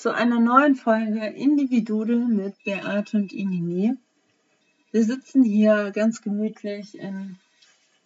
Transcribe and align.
zu 0.00 0.14
einer 0.14 0.40
neuen 0.40 0.76
Folge 0.76 1.26
Individudel 1.26 2.26
mit 2.26 2.54
Beate 2.64 3.18
und 3.18 3.34
Inini. 3.34 3.98
Wir 4.92 5.04
sitzen 5.04 5.42
hier 5.44 5.90
ganz 5.90 6.22
gemütlich 6.22 6.98
in 6.98 7.36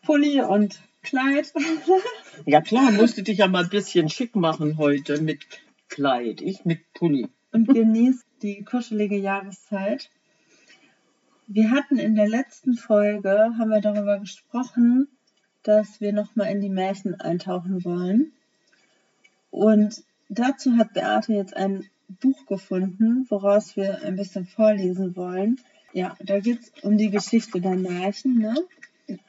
Pulli 0.05 0.41
und 0.41 0.81
Kleid. 1.05 1.53
ja 2.47 2.61
klar, 2.63 2.91
musst 2.91 3.17
du 3.17 3.23
dich 3.23 3.39
ja 3.39 3.47
mal 3.47 3.63
ein 3.63 3.71
bisschen 3.71 4.09
schick 4.09 4.35
machen 4.35 4.77
heute 4.77 5.21
mit 5.21 5.47
Kleid, 5.89 6.41
ich 6.41 6.65
mit 6.65 6.81
Pulli. 6.95 7.29
Und 7.53 7.69
genießt 7.69 8.27
die 8.43 8.65
kuschelige 8.65 9.17
Jahreszeit. 9.17 10.11
Wir 11.47 11.71
hatten 11.71 11.99
in 11.99 12.17
der 12.17 12.29
letzten 12.29 12.75
Folge, 12.75 13.55
haben 13.57 13.71
wir 13.71 13.81
darüber 13.81 14.19
gesprochen, 14.19 15.07
dass 15.63 16.01
wir 16.01 16.13
nochmal 16.13 16.51
in 16.51 16.61
die 16.61 16.71
Märchen 16.71 17.21
eintauchen 17.21 17.85
wollen. 17.85 18.33
Und 19.53 20.03
dazu 20.29 20.77
hat 20.77 20.95
Beate 20.95 21.33
jetzt 21.35 21.57
ein 21.57 21.89
Buch 22.21 22.47
gefunden, 22.47 23.27
woraus 23.29 23.77
wir 23.77 24.03
ein 24.03 24.17
bisschen 24.17 24.47
vorlesen 24.47 25.17
wollen. 25.17 25.59
Ja, 25.93 26.17
da 26.21 26.41
geht 26.41 26.61
es 26.61 26.73
um 26.83 26.99
die 26.99 27.11
Geschichte 27.11 27.61
der 27.61 27.77
Märchen, 27.77 28.39
ne? 28.39 28.55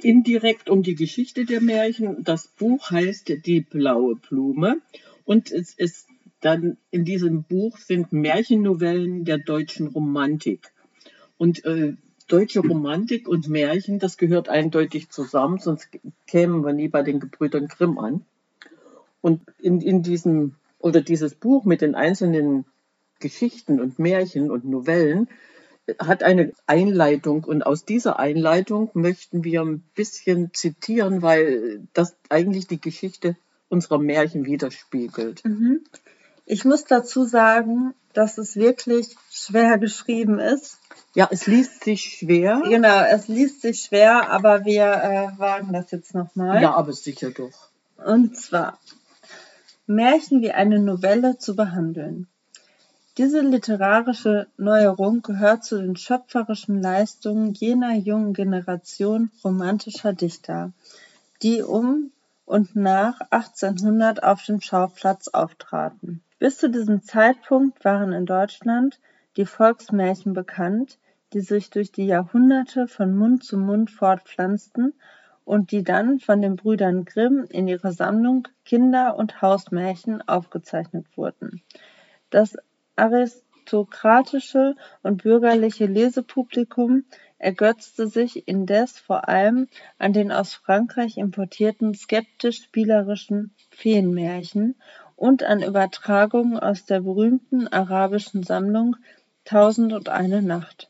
Indirekt 0.01 0.69
um 0.69 0.83
die 0.83 0.95
Geschichte 0.95 1.45
der 1.45 1.61
Märchen. 1.61 2.23
Das 2.23 2.47
Buch 2.47 2.91
heißt 2.91 3.45
Die 3.45 3.61
blaue 3.61 4.15
Blume 4.15 4.81
und 5.25 5.51
es 5.51 5.73
ist 5.73 6.07
dann 6.41 6.77
in 6.91 7.05
diesem 7.05 7.43
Buch 7.43 7.77
sind 7.77 8.13
Märchennovellen 8.13 9.25
der 9.25 9.39
deutschen 9.39 9.87
Romantik. 9.87 10.71
Und 11.37 11.65
äh, 11.65 11.95
deutsche 12.27 12.59
Romantik 12.59 13.27
und 13.27 13.47
Märchen, 13.47 13.99
das 13.99 14.17
gehört 14.17 14.47
eindeutig 14.47 15.09
zusammen, 15.09 15.59
sonst 15.59 15.89
kämen 16.27 16.63
wir 16.63 16.73
nie 16.73 16.87
bei 16.87 17.01
den 17.03 17.19
Gebrüdern 17.19 17.67
Grimm 17.67 17.97
an. 17.97 18.25
Und 19.21 19.41
in, 19.59 19.81
in 19.81 20.03
diesem 20.03 20.55
oder 20.85 21.01
dieses 21.01 21.33
Buch 21.33 21.65
mit 21.65 21.81
den 21.81 21.95
einzelnen 21.95 22.63
Geschichten 23.19 23.81
und 23.81 23.97
Märchen 23.97 24.51
und 24.51 24.65
Novellen 24.65 25.27
hat 25.97 26.21
eine 26.21 26.53
Einleitung 26.67 27.43
und 27.43 27.65
aus 27.65 27.85
dieser 27.85 28.19
Einleitung 28.19 28.91
möchten 28.93 29.43
wir 29.43 29.63
ein 29.63 29.83
bisschen 29.95 30.53
zitieren, 30.53 31.23
weil 31.23 31.87
das 31.93 32.15
eigentlich 32.29 32.67
die 32.67 32.79
Geschichte 32.79 33.35
unserer 33.67 33.97
Märchen 33.97 34.45
widerspiegelt. 34.45 35.43
Mhm. 35.43 35.83
Ich 36.45 36.65
muss 36.65 36.85
dazu 36.85 37.23
sagen, 37.25 37.95
dass 38.13 38.37
es 38.37 38.55
wirklich 38.55 39.15
schwer 39.31 39.79
geschrieben 39.79 40.37
ist. 40.37 40.77
Ja, 41.15 41.27
es 41.31 41.47
liest 41.47 41.83
sich 41.83 42.19
schwer. 42.19 42.61
Genau, 42.63 43.03
es 43.09 43.27
liest 43.27 43.61
sich 43.63 43.81
schwer, 43.81 44.29
aber 44.29 44.65
wir 44.65 44.85
äh, 44.85 45.39
wagen 45.39 45.73
das 45.73 45.89
jetzt 45.89 46.13
nochmal. 46.13 46.61
Ja, 46.61 46.75
aber 46.75 46.93
sicher 46.93 47.31
doch. 47.31 47.69
Und 47.97 48.37
zwar 48.37 48.77
Märchen 49.87 50.41
wie 50.41 50.51
eine 50.51 50.79
Novelle 50.79 51.37
zu 51.37 51.55
behandeln. 51.55 52.27
Diese 53.17 53.41
literarische 53.41 54.47
Neuerung 54.57 55.21
gehört 55.21 55.63
zu 55.63 55.79
den 55.79 55.95
schöpferischen 55.95 56.81
Leistungen 56.81 57.53
jener 57.53 57.93
jungen 57.93 58.33
Generation 58.33 59.31
romantischer 59.43 60.13
Dichter, 60.13 60.73
die 61.43 61.61
um 61.61 62.11
und 62.45 62.75
nach 62.75 63.21
1800 63.29 64.23
auf 64.23 64.43
dem 64.43 64.59
Schauplatz 64.59 65.27
auftraten. 65.27 66.21
Bis 66.39 66.57
zu 66.57 66.69
diesem 66.69 67.03
Zeitpunkt 67.03 67.85
waren 67.85 68.11
in 68.11 68.25
Deutschland 68.25 68.99
die 69.37 69.45
Volksmärchen 69.45 70.33
bekannt, 70.33 70.97
die 71.33 71.41
sich 71.41 71.69
durch 71.69 71.91
die 71.91 72.07
Jahrhunderte 72.07 72.87
von 72.87 73.15
Mund 73.15 73.43
zu 73.43 73.57
Mund 73.57 73.91
fortpflanzten 73.91 74.93
und 75.45 75.71
die 75.71 75.83
dann 75.83 76.19
von 76.19 76.41
den 76.41 76.55
Brüdern 76.57 77.05
Grimm 77.05 77.45
in 77.49 77.67
ihre 77.67 77.93
Sammlung 77.93 78.47
Kinder- 78.65 79.15
und 79.15 79.41
Hausmärchen 79.41 80.27
aufgezeichnet 80.27 81.05
wurden. 81.15 81.61
Das 82.31 82.57
aristokratische 82.95 84.75
und 85.03 85.23
bürgerliche 85.23 85.85
Lesepublikum 85.85 87.05
ergötzte 87.37 88.07
sich 88.07 88.47
indes 88.47 88.99
vor 88.99 89.29
allem 89.29 89.67
an 89.99 90.13
den 90.13 90.31
aus 90.31 90.53
Frankreich 90.55 91.17
importierten 91.17 91.93
skeptisch-spielerischen 91.93 93.53
Feenmärchen 93.69 94.75
und 95.15 95.43
an 95.43 95.61
Übertragungen 95.61 96.59
aus 96.59 96.85
der 96.85 97.01
berühmten 97.01 97.67
arabischen 97.67 98.43
Sammlung 98.43 98.95
Tausend 99.45 99.93
und 99.93 100.09
eine 100.09 100.41
Nacht. 100.41 100.89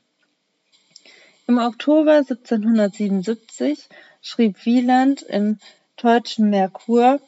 Im 1.47 1.59
Oktober 1.59 2.13
1777 2.28 3.88
schrieb 4.19 4.66
Wieland 4.66 5.22
im 5.22 5.59
Deutschen 5.95 6.50
Merkur, 6.50 7.19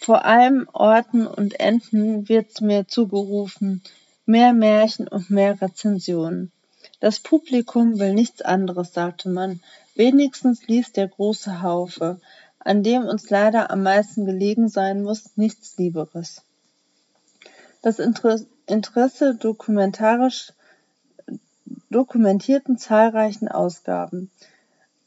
vor 0.00 0.24
allem 0.24 0.66
Orten 0.72 1.26
und 1.26 1.60
Enden 1.60 2.26
wird's 2.26 2.62
mir 2.62 2.88
zugerufen, 2.88 3.82
mehr 4.24 4.54
Märchen 4.54 5.08
und 5.08 5.28
mehr 5.28 5.60
Rezensionen. 5.60 6.52
Das 7.00 7.20
Publikum 7.20 7.98
will 7.98 8.14
nichts 8.14 8.40
anderes, 8.40 8.94
sagte 8.94 9.28
man. 9.28 9.60
Wenigstens 9.94 10.66
liest 10.66 10.96
der 10.96 11.08
große 11.08 11.60
Haufe, 11.60 12.18
an 12.58 12.82
dem 12.82 13.04
uns 13.04 13.28
leider 13.28 13.70
am 13.70 13.82
meisten 13.82 14.24
gelegen 14.24 14.70
sein 14.70 15.02
muss, 15.02 15.36
nichts 15.36 15.76
Lieberes. 15.76 16.40
Das 17.82 17.98
Interesse 17.98 19.34
dokumentarisch 19.34 20.54
dokumentierten 21.90 22.78
zahlreichen 22.78 23.48
Ausgaben. 23.48 24.30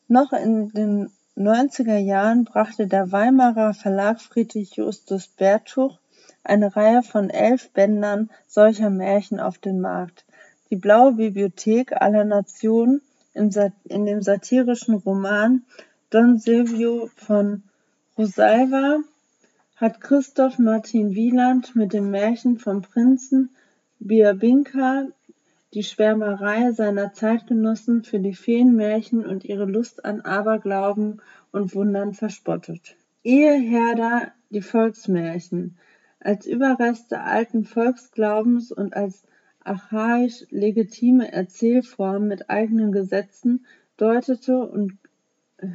Noch 0.07 0.33
in 0.33 0.69
den 0.69 1.11
90er 1.37 1.97
Jahren 1.97 2.45
brachte 2.45 2.87
der 2.87 3.11
Weimarer 3.11 3.73
Verlag 3.73 4.21
Friedrich 4.21 4.75
Justus 4.75 5.27
Bertuch 5.27 5.99
eine 6.43 6.75
Reihe 6.75 7.03
von 7.03 7.29
elf 7.29 7.69
Bändern 7.71 8.29
solcher 8.47 8.89
Märchen 8.89 9.39
auf 9.39 9.57
den 9.57 9.79
Markt. 9.81 10.25
Die 10.69 10.75
Blaue 10.75 11.13
Bibliothek 11.13 12.01
aller 12.01 12.25
Nationen 12.25 13.01
in 13.33 13.49
dem 14.05 14.21
satirischen 14.21 14.95
Roman 14.95 15.63
Don 16.09 16.39
Silvio 16.39 17.09
von 17.15 17.63
Rosalva 18.17 18.99
hat 19.75 20.01
Christoph 20.01 20.57
Martin 20.59 21.13
Wieland 21.13 21.75
mit 21.75 21.93
dem 21.93 22.09
Märchen 22.11 22.57
vom 22.57 22.81
Prinzen 22.81 23.51
Biabinka 23.99 25.07
die 25.73 25.83
Schwärmerei 25.83 26.71
seiner 26.71 27.13
Zeitgenossen 27.13 28.03
für 28.03 28.19
die 28.19 28.33
Feenmärchen 28.33 29.25
und 29.25 29.45
ihre 29.45 29.65
Lust 29.65 30.03
an 30.03 30.21
Aberglauben 30.21 31.21
und 31.51 31.75
Wundern 31.75 32.13
verspottet. 32.13 32.95
Eheherder 33.23 34.31
die 34.49 34.61
Volksmärchen 34.61 35.77
als 36.19 36.45
Überreste 36.45 37.21
alten 37.21 37.65
Volksglaubens 37.65 38.71
und 38.71 38.95
als 38.95 39.23
archaisch 39.63 40.45
legitime 40.49 41.31
Erzählform 41.31 42.27
mit 42.27 42.49
eigenen 42.49 42.91
Gesetzen 42.91 43.65
deutete 43.97 44.57
und, 44.57 44.97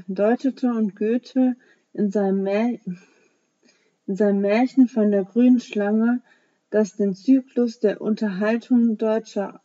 deutete 0.09 0.71
und 0.71 0.97
Goethe 0.97 1.57
in 1.93 2.11
seinem, 2.11 2.47
in 4.07 4.17
seinem 4.17 4.41
Märchen 4.41 4.89
von 4.89 5.11
der 5.11 5.25
grünen 5.25 5.61
Schlange, 5.61 6.21
das 6.71 6.97
den 6.97 7.15
Zyklus 7.15 7.79
der 7.79 8.01
Unterhaltung 8.01 8.99
deutscher 8.99 9.61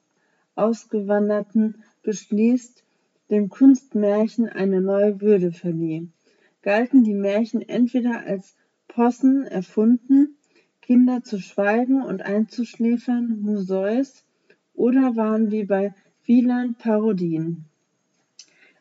Ausgewanderten 0.60 1.84
beschließt, 2.04 2.84
dem 3.30 3.50
Kunstmärchen 3.50 4.50
eine 4.50 4.82
neue 4.82 5.22
Würde 5.22 5.52
verlieh, 5.52 6.08
galten 6.62 7.04
die 7.04 7.14
Märchen 7.14 7.62
entweder 7.62 8.26
als 8.26 8.56
Possen 8.88 9.44
erfunden, 9.46 10.36
Kinder 10.82 11.24
zu 11.24 11.40
schweigen 11.40 12.02
und 12.02 12.24
einzuschläfern, 12.24 13.42
Museus, 13.42 14.26
oder 14.74 15.16
waren 15.16 15.52
wie 15.52 15.64
bei 15.64 15.94
Wieland 16.26 16.80
Parodien. 16.80 17.66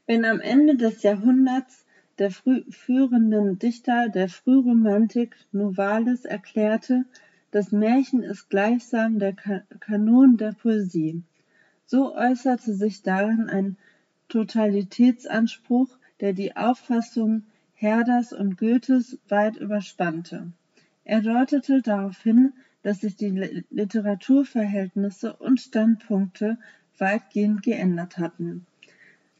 Wenn 0.06 0.24
am 0.24 0.40
Ende 0.40 0.76
des 0.76 1.02
Jahrhunderts 1.02 1.84
der 2.18 2.30
führenden 2.30 3.58
Dichter 3.58 4.08
der 4.08 4.28
Frühromantik 4.28 5.36
Novalis 5.52 6.24
erklärte, 6.24 7.04
das 7.50 7.72
Märchen 7.72 8.22
ist 8.22 8.48
gleichsam 8.48 9.18
der 9.18 9.34
Kanon 9.34 10.36
der 10.36 10.52
Poesie. 10.52 11.22
So 11.90 12.14
äußerte 12.14 12.74
sich 12.74 13.00
darin 13.00 13.48
ein 13.48 13.78
Totalitätsanspruch, 14.28 15.88
der 16.20 16.34
die 16.34 16.54
Auffassungen 16.54 17.46
Herders 17.72 18.34
und 18.34 18.58
Goethes 18.58 19.18
weit 19.30 19.56
überspannte. 19.56 20.52
Er 21.04 21.22
deutete 21.22 21.80
darauf 21.80 22.22
hin, 22.22 22.52
dass 22.82 23.00
sich 23.00 23.16
die 23.16 23.30
Literaturverhältnisse 23.70 25.34
und 25.36 25.62
Standpunkte 25.62 26.58
weitgehend 26.98 27.62
geändert 27.62 28.18
hatten. 28.18 28.66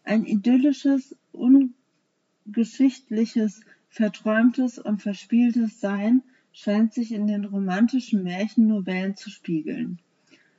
Ein 0.02 0.24
idyllisches, 0.24 1.14
ungeschichtliches, 1.32 3.60
verträumtes 3.90 4.78
und 4.78 5.02
verspieltes 5.02 5.80
Sein 5.80 6.22
scheint 6.52 6.94
sich 6.94 7.12
in 7.12 7.26
den 7.26 7.44
romantischen 7.44 8.22
Märchennovellen 8.22 9.16
zu 9.16 9.28
spiegeln. 9.28 9.98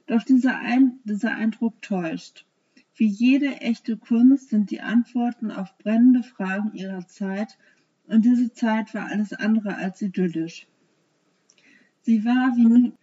Doch 0.09 0.23
dieser, 0.23 0.57
Ein 0.57 0.99
dieser 1.03 1.35
Eindruck 1.35 1.83
täuscht. 1.83 2.43
Wie 2.95 3.05
jede 3.05 3.61
echte 3.61 3.95
Kunst 3.95 4.49
sind 4.49 4.71
die 4.71 4.81
Antworten 4.81 5.51
auf 5.51 5.77
brennende 5.77 6.23
Fragen 6.23 6.73
ihrer 6.73 7.07
Zeit 7.07 7.59
und 8.07 8.25
diese 8.25 8.51
Zeit 8.51 8.95
war 8.95 9.05
alles 9.05 9.33
andere 9.33 9.75
als 9.75 10.01
idyllisch. 10.01 10.65
Sie 12.01 12.25
war 12.25 12.55
wie 12.55 12.65
nie, 12.65 12.93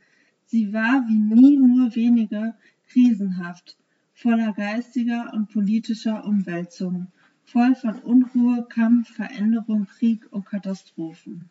sie 0.46 0.72
war 0.72 1.06
wie 1.06 1.20
nie 1.20 1.56
nur 1.56 1.94
weniger 1.94 2.58
krisenhaft, 2.88 3.76
voller 4.12 4.52
geistiger 4.52 5.32
und 5.32 5.48
politischer 5.50 6.24
Umwälzungen, 6.24 7.06
voll 7.44 7.76
von 7.76 8.00
Unruhe, 8.00 8.66
Kampf, 8.68 9.10
Veränderung, 9.10 9.86
Krieg 9.86 10.26
und 10.32 10.44
Katastrophen. 10.44 11.48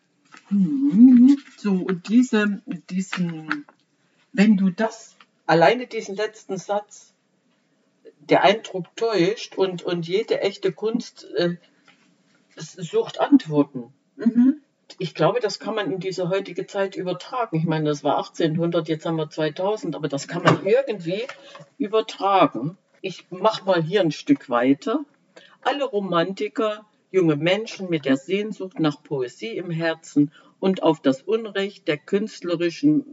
Mhm. 0.50 1.38
So, 1.56 1.72
und 1.76 2.10
diese, 2.10 2.62
diesen, 2.90 3.64
wenn 4.34 4.58
du 4.58 4.68
das, 4.68 5.15
alleine 5.46 5.86
diesen 5.86 6.16
letzten 6.16 6.56
Satz, 6.58 7.14
der 8.18 8.42
Eindruck 8.42 8.94
täuscht 8.96 9.56
und, 9.56 9.82
und 9.82 10.06
jede 10.06 10.40
echte 10.40 10.72
Kunst 10.72 11.26
äh, 11.36 11.56
sucht 12.56 13.20
Antworten. 13.20 13.92
Mhm. 14.16 14.62
Ich 14.98 15.14
glaube, 15.14 15.40
das 15.40 15.58
kann 15.58 15.74
man 15.74 15.92
in 15.92 16.00
diese 16.00 16.28
heutige 16.28 16.66
Zeit 16.66 16.96
übertragen. 16.96 17.56
Ich 17.56 17.64
meine, 17.64 17.88
das 17.88 18.04
war 18.04 18.16
1800, 18.18 18.88
jetzt 18.88 19.04
haben 19.04 19.16
wir 19.16 19.28
2000, 19.28 19.94
aber 19.94 20.08
das 20.08 20.28
kann 20.28 20.42
man 20.42 20.64
irgendwie 20.64 21.26
übertragen. 21.76 22.78
Ich 23.00 23.30
mache 23.30 23.64
mal 23.64 23.82
hier 23.82 24.00
ein 24.00 24.12
Stück 24.12 24.48
weiter. 24.48 25.04
Alle 25.60 25.84
Romantiker 25.84 26.86
junge 27.10 27.36
Menschen 27.36 27.90
mit 27.90 28.04
der 28.04 28.16
Sehnsucht 28.16 28.78
nach 28.80 29.02
Poesie 29.02 29.56
im 29.56 29.70
Herzen 29.70 30.32
und 30.60 30.82
auf 30.82 31.00
das 31.00 31.22
Unrecht 31.22 31.88
der 31.88 31.98
künstlerischen 31.98 33.04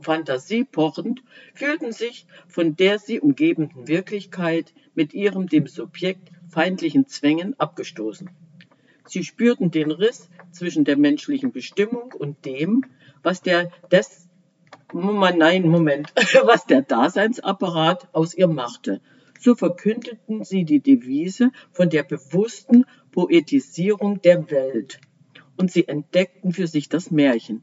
Fantasie 0.00 0.64
pochend, 0.64 1.22
fühlten 1.54 1.92
sich 1.92 2.26
von 2.48 2.76
der 2.76 2.98
sie 2.98 3.20
umgebenden 3.20 3.88
Wirklichkeit 3.88 4.72
mit 4.94 5.14
ihrem 5.14 5.48
dem 5.48 5.66
Subjekt 5.66 6.30
feindlichen 6.48 7.06
Zwängen 7.06 7.58
abgestoßen. 7.58 8.30
Sie 9.06 9.24
spürten 9.24 9.70
den 9.70 9.90
Riss 9.90 10.28
zwischen 10.50 10.84
der 10.84 10.96
menschlichen 10.96 11.52
Bestimmung 11.52 12.12
und 12.12 12.44
dem, 12.44 12.84
was 13.22 13.42
der 13.42 13.70
des 13.90 14.28
nein, 14.92 15.68
Moment, 15.68 16.12
was 16.44 16.66
der 16.66 16.82
Daseinsapparat 16.82 18.08
aus 18.12 18.34
ihr 18.34 18.48
machte. 18.48 19.00
So 19.40 19.54
verkündeten 19.54 20.44
sie 20.44 20.64
die 20.64 20.80
Devise 20.80 21.50
von 21.72 21.90
der 21.90 22.02
bewussten 22.02 22.84
Poetisierung 23.10 24.22
der 24.22 24.50
Welt. 24.50 25.00
Und 25.56 25.70
sie 25.70 25.86
entdeckten 25.86 26.52
für 26.52 26.66
sich 26.66 26.88
das 26.88 27.10
Märchen 27.10 27.62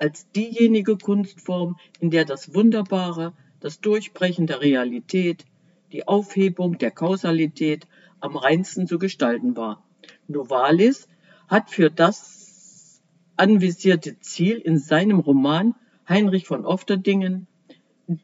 als 0.00 0.30
diejenige 0.30 0.96
Kunstform, 0.96 1.76
in 2.00 2.10
der 2.10 2.24
das 2.24 2.54
Wunderbare, 2.54 3.32
das 3.60 3.80
Durchbrechen 3.80 4.46
der 4.46 4.60
Realität, 4.60 5.44
die 5.92 6.06
Aufhebung 6.06 6.78
der 6.78 6.90
Kausalität 6.90 7.86
am 8.20 8.36
reinsten 8.36 8.86
zu 8.86 8.98
gestalten 8.98 9.56
war. 9.56 9.82
Novalis 10.26 11.08
hat 11.48 11.70
für 11.70 11.90
das 11.90 13.00
anvisierte 13.36 14.18
Ziel 14.20 14.56
in 14.56 14.78
seinem 14.78 15.20
Roman 15.20 15.74
Heinrich 16.08 16.46
von 16.46 16.64
Ofterdingen 16.64 17.46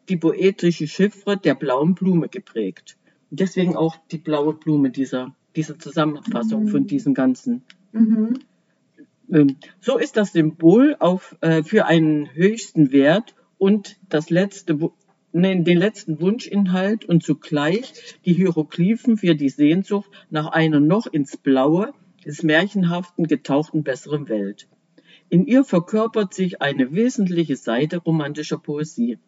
die 0.09 0.17
poetische 0.17 0.87
Chiffre 0.87 1.37
der 1.37 1.55
blauen 1.55 1.95
Blume 1.95 2.29
geprägt. 2.29 2.97
Deswegen 3.31 3.77
auch 3.77 3.97
die 4.11 4.19
blaue 4.19 4.55
Blume 4.55 4.91
dieser, 4.91 5.35
dieser 5.57 5.79
Zusammenfassung 5.79 6.65
mhm. 6.65 6.69
von 6.69 6.87
diesen 6.87 7.15
ganzen. 7.15 7.63
Mhm. 7.93 8.39
Ähm, 9.35 9.57
so 9.81 9.99
ist 9.99 10.17
das 10.17 10.33
Symbol 10.33 10.97
auf, 11.01 11.37
äh, 11.41 11.63
für 11.65 11.87
einen 11.87 12.33
höchsten 12.35 12.93
Wert 12.93 13.35
und 13.59 13.97
das 14.09 14.31
letzte, 14.31 14.79
ne, 15.33 15.63
den 15.63 15.79
letzten 15.79 16.21
Wunschinhalt 16.21 17.05
und 17.05 17.25
zugleich 17.25 17.93
die 18.25 18.33
Hieroglyphen 18.33 19.19
für 19.19 19.35
die 19.35 19.49
Sehnsucht 19.49 20.09
nach 20.31 20.53
einer 20.53 20.81
noch 20.81 21.07
ins 21.07 21.37
Blaue 21.37 21.93
des 22.25 22.43
Märchenhaften 22.45 23.27
getauchten 23.27 23.83
besseren 23.83 24.29
Welt. 24.29 24.69
In 25.29 25.47
ihr 25.47 25.65
verkörpert 25.65 26.33
sich 26.33 26.63
eine 26.63 26.93
wesentliche 26.93 27.57
Seite 27.57 27.99
romantischer 27.99 28.59
Poesie. 28.59 29.19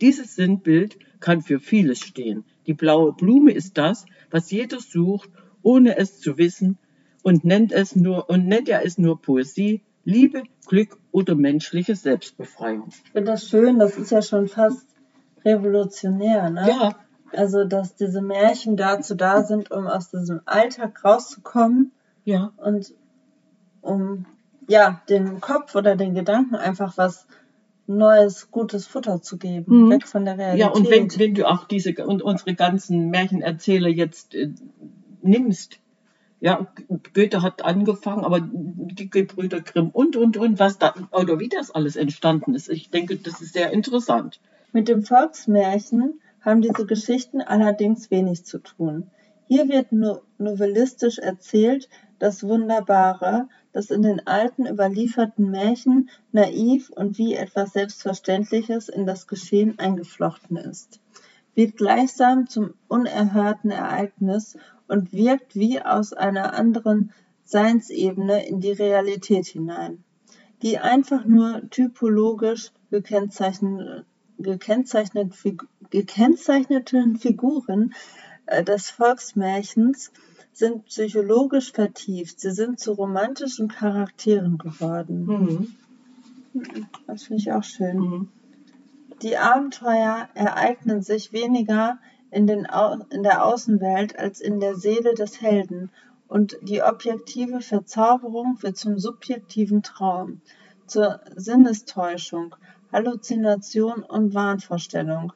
Dieses 0.00 0.34
Sinnbild 0.34 0.98
kann 1.20 1.40
für 1.40 1.60
vieles 1.60 2.00
stehen. 2.00 2.44
Die 2.66 2.74
blaue 2.74 3.12
Blume 3.12 3.52
ist 3.52 3.78
das, 3.78 4.06
was 4.30 4.50
jeder 4.50 4.80
sucht, 4.80 5.30
ohne 5.62 5.96
es 5.98 6.18
zu 6.18 6.36
wissen, 6.36 6.78
und 7.22 7.44
nennt 7.44 7.72
es 7.72 7.96
nur 7.96 8.28
und 8.28 8.46
nennt 8.46 8.68
er 8.68 8.84
es 8.84 8.98
nur 8.98 9.20
Poesie, 9.20 9.82
Liebe, 10.04 10.42
Glück 10.66 10.98
oder 11.12 11.34
menschliche 11.34 11.94
Selbstbefreiung. 11.94 12.88
Ich 12.88 13.10
finde 13.12 13.32
das 13.32 13.48
schön, 13.48 13.78
das 13.78 13.96
ist 13.96 14.10
ja 14.10 14.22
schon 14.22 14.48
fast 14.48 14.86
revolutionär, 15.44 16.50
ne? 16.50 16.68
Ja. 16.68 16.96
Also, 17.34 17.64
dass 17.64 17.94
diese 17.94 18.20
Märchen 18.20 18.76
dazu 18.76 19.14
da 19.14 19.42
sind, 19.42 19.70
um 19.70 19.86
aus 19.86 20.10
diesem 20.10 20.40
Alltag 20.44 21.02
rauszukommen. 21.02 21.92
Ja. 22.24 22.52
Und 22.56 22.92
um 23.80 24.26
ja, 24.68 25.02
dem 25.08 25.40
Kopf 25.40 25.74
oder 25.74 25.96
den 25.96 26.14
Gedanken 26.14 26.56
einfach 26.56 26.96
was 26.98 27.26
neues, 27.86 28.50
gutes 28.50 28.86
Futter 28.86 29.22
zu 29.22 29.38
geben, 29.38 29.86
mhm. 29.86 29.90
weg 29.90 30.06
von 30.06 30.24
der 30.24 30.38
Realität. 30.38 30.60
Ja, 30.60 30.68
und 30.68 30.90
wenn, 30.90 31.10
wenn 31.18 31.34
du 31.34 31.48
auch 31.48 31.64
diese 31.64 31.94
und 32.06 32.22
unsere 32.22 32.54
ganzen 32.54 33.10
Märchenerzähler 33.10 33.88
jetzt 33.88 34.34
äh, 34.34 34.50
nimmst, 35.22 35.78
ja, 36.42 36.66
Goethe 37.14 37.40
hat 37.40 37.64
angefangen, 37.64 38.24
aber 38.24 38.40
die 38.42 39.08
Gebrüder 39.08 39.60
Grimm 39.60 39.90
und, 39.90 40.16
und, 40.16 40.36
und, 40.36 40.58
was 40.58 40.76
da, 40.76 40.92
oder 41.12 41.38
wie 41.38 41.48
das 41.48 41.70
alles 41.70 41.94
entstanden 41.94 42.56
ist. 42.56 42.68
Ich 42.68 42.90
denke, 42.90 43.16
das 43.16 43.40
ist 43.40 43.52
sehr 43.52 43.70
interessant. 43.70 44.40
Mit 44.72 44.88
dem 44.88 45.04
Volksmärchen 45.04 46.20
haben 46.40 46.60
diese 46.60 46.84
Geschichten 46.84 47.42
allerdings 47.42 48.10
wenig 48.10 48.44
zu 48.44 48.58
tun. 48.58 49.08
Hier 49.46 49.68
wird 49.68 49.92
nur 49.92 50.24
novellistisch 50.38 51.18
erzählt 51.18 51.88
das 52.18 52.42
Wunderbare, 52.42 53.48
das 53.72 53.90
in 53.90 54.02
den 54.02 54.26
alten 54.26 54.66
überlieferten 54.66 55.48
Märchen 55.48 56.10
naiv 56.32 56.90
und 56.90 57.18
wie 57.18 57.34
etwas 57.34 57.72
Selbstverständliches 57.74 58.88
in 58.88 59.06
das 59.06 59.28
Geschehen 59.28 59.78
eingeflochten 59.78 60.56
ist, 60.56 60.98
wird 61.54 61.76
gleichsam 61.76 62.48
zum 62.48 62.74
unerhörten 62.88 63.70
Ereignis 63.70 64.56
und 64.92 65.12
wirkt 65.14 65.56
wie 65.56 65.80
aus 65.80 66.12
einer 66.12 66.52
anderen 66.52 67.12
Seinsebene 67.44 68.46
in 68.46 68.60
die 68.60 68.72
Realität 68.72 69.46
hinein. 69.46 70.04
Die 70.60 70.78
einfach 70.78 71.24
nur 71.24 71.62
typologisch 71.70 72.72
gekennzeichneten, 72.90 74.04
gekennzeichneten 74.36 77.16
Figuren 77.16 77.94
äh, 78.44 78.62
des 78.62 78.90
Volksmärchens 78.90 80.12
sind 80.52 80.84
psychologisch 80.84 81.72
vertieft. 81.72 82.38
Sie 82.38 82.50
sind 82.50 82.78
zu 82.78 82.92
romantischen 82.92 83.68
Charakteren 83.68 84.58
geworden. 84.58 85.24
Mhm. 85.24 85.74
Das 87.06 87.22
finde 87.22 87.40
ich 87.40 87.50
auch 87.50 87.64
schön. 87.64 87.96
Mhm. 87.96 88.28
Die 89.22 89.38
Abenteuer 89.38 90.28
ereignen 90.34 91.00
sich 91.00 91.32
weniger 91.32 91.98
in, 92.32 92.48
in 92.48 93.22
der 93.22 93.44
Außenwelt 93.44 94.18
als 94.18 94.40
in 94.40 94.58
der 94.58 94.74
Seele 94.74 95.14
des 95.14 95.40
Helden 95.40 95.90
und 96.28 96.56
die 96.62 96.82
objektive 96.82 97.60
Verzauberung 97.60 98.56
wird 98.62 98.78
zum 98.78 98.98
subjektiven 98.98 99.82
Traum, 99.82 100.40
zur 100.86 101.20
Sinnestäuschung, 101.36 102.56
Halluzination 102.90 104.02
und 104.02 104.32
Wahnvorstellung. 104.32 105.34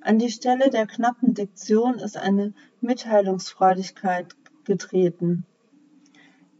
An 0.00 0.18
die 0.18 0.30
Stelle 0.30 0.70
der 0.70 0.86
knappen 0.86 1.34
Diktion 1.34 1.94
ist 1.94 2.16
eine 2.16 2.52
Mitteilungsfreudigkeit 2.80 4.34
getreten. 4.64 5.46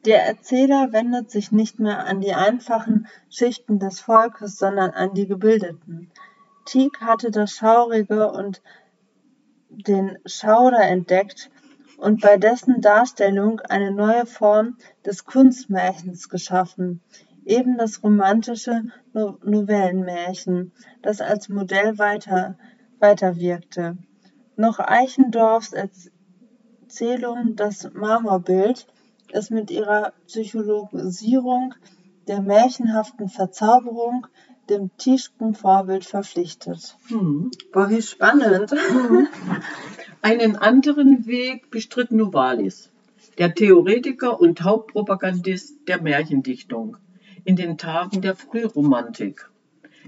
Der 0.05 0.25
Erzähler 0.25 0.93
wendet 0.93 1.33
sich 1.33 1.51
nicht 1.51 1.81
mehr 1.81 2.07
an 2.07 2.21
die 2.21 2.35
einfachen 2.35 3.09
Schichten 3.29 3.81
des 3.81 4.01
Volkes, 4.01 4.57
sondern 4.57 4.91
an 4.91 5.15
die 5.15 5.27
Gebildeten. 5.27 6.11
Tieck 6.65 7.01
hatte 7.01 7.31
das 7.31 7.51
Schaurige 7.51 8.31
und 8.31 8.63
den 9.77 10.19
Schauder 10.27 10.83
entdeckt 10.83 11.51
und 11.99 12.21
bei 12.21 12.37
dessen 12.37 12.81
Darstellung 12.81 13.61
eine 13.61 13.93
neue 13.93 14.27
Form 14.27 14.77
des 15.05 15.25
Kunstmärchens 15.25 16.29
geschaffen, 16.29 17.03
eben 17.45 17.77
das 17.79 18.03
romantische 18.03 18.83
no 19.13 19.39
Novellenmärchen, 19.43 20.73
das 21.03 21.21
als 21.21 21.49
Modell 21.49 21.99
weiter, 21.99 22.57
weiterwirkte. 22.99 23.99
Noch 24.57 24.79
Eichendorffs 24.79 25.73
Erzählung 25.73 27.57
Das 27.57 27.91
Marmorbild 27.93 28.87
ist 29.33 29.51
mit 29.51 29.71
ihrer 29.71 30.13
Psychologisierung 30.27 31.75
der 32.29 32.41
märchenhaften 32.41 33.29
Verzauberung 33.29 34.27
dem 34.71 34.91
Tischken 34.97 35.55
Vorbild 35.55 36.05
verpflichtet. 36.05 36.97
Hm. 37.09 37.51
Boah, 37.73 37.91
wie 37.91 38.03
spannend. 38.03 38.73
Einen 40.23 40.57
anderen 40.57 41.27
Weg 41.27 41.71
bestritt 41.71 42.11
Novalis, 42.11 42.91
der 43.39 43.55
Theoretiker 43.55 44.41
und 44.41 44.63
Hauptpropagandist 44.63 45.87
der 45.87 46.01
Märchendichtung 46.01 46.97
in 47.45 47.57
den 47.57 47.77
Tagen 47.77 48.23
der 48.23 48.35
Frühromantik. 48.35 49.51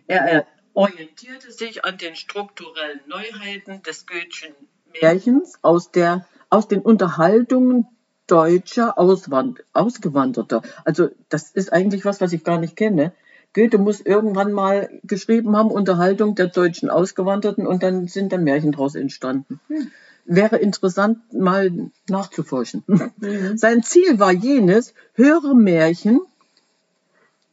Er 0.07 0.47
orientierte 0.75 1.51
sich 1.51 1.85
an 1.85 1.99
den 1.99 2.17
strukturellen 2.17 3.01
Neuheiten 3.07 3.83
des 3.83 4.07
Goethe'schen 4.07 4.55
Märchens 5.01 5.59
aus, 5.63 5.91
der, 5.91 6.27
aus 6.51 6.69
den 6.69 6.81
Unterhaltungen 6.81 7.87
deutscher 8.27 8.99
Auswand 8.99 9.65
Ausgewanderter. 9.73 10.63
Also 10.85 11.09
das 11.29 11.51
ist 11.51 11.73
eigentlich 11.73 12.05
was, 12.05 12.21
was 12.21 12.33
ich 12.33 12.45
gar 12.45 12.59
nicht 12.59 12.77
kenne. 12.77 13.13
Goethe 13.57 13.79
muss 13.79 14.03
irgendwann 14.03 14.53
mal 14.53 14.91
geschrieben 15.05 15.57
haben, 15.57 15.71
Unterhaltung 15.71 16.35
der 16.35 16.49
deutschen 16.49 16.91
Ausgewanderten 16.91 17.67
und 17.67 17.83
dann 17.83 18.07
sind 18.07 18.33
dann 18.33 18.45
Märchen 18.45 18.73
daraus 18.73 18.95
entstanden. 18.95 19.59
Hm. 19.69 19.91
Wäre 20.27 20.57
interessant, 20.57 21.33
mal 21.33 21.73
nachzuforschen. 22.07 22.85
Mhm. 22.87 23.57
Sein 23.57 23.83
Ziel 23.83 24.19
war 24.19 24.33
jenes, 24.33 24.93
höhere 25.15 25.55
Märchen, 25.55 26.21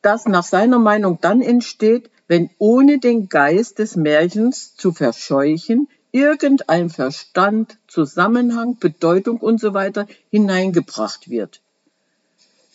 das 0.01 0.25
nach 0.25 0.43
seiner 0.43 0.79
Meinung 0.79 1.19
dann 1.21 1.41
entsteht, 1.41 2.09
wenn 2.27 2.49
ohne 2.57 2.99
den 2.99 3.29
Geist 3.29 3.79
des 3.79 3.95
Märchens 3.95 4.75
zu 4.75 4.91
verscheuchen 4.91 5.87
irgendein 6.11 6.89
Verstand, 6.89 7.77
Zusammenhang, 7.87 8.77
Bedeutung 8.77 9.41
usw. 9.41 9.91
So 9.93 10.05
hineingebracht 10.31 11.29
wird. 11.29 11.61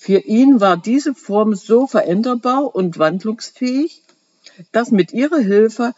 Für 0.00 0.21
ihn 0.21 0.61
war 0.61 0.76
diese 0.76 1.12
Form 1.12 1.57
so 1.57 1.88
veränderbar 1.88 2.73
und 2.73 3.00
wandlungsfähig, 3.00 4.00
dass 4.71 4.93
mit 4.93 5.12
ihrer 5.12 5.40
Hilfe 5.40 5.93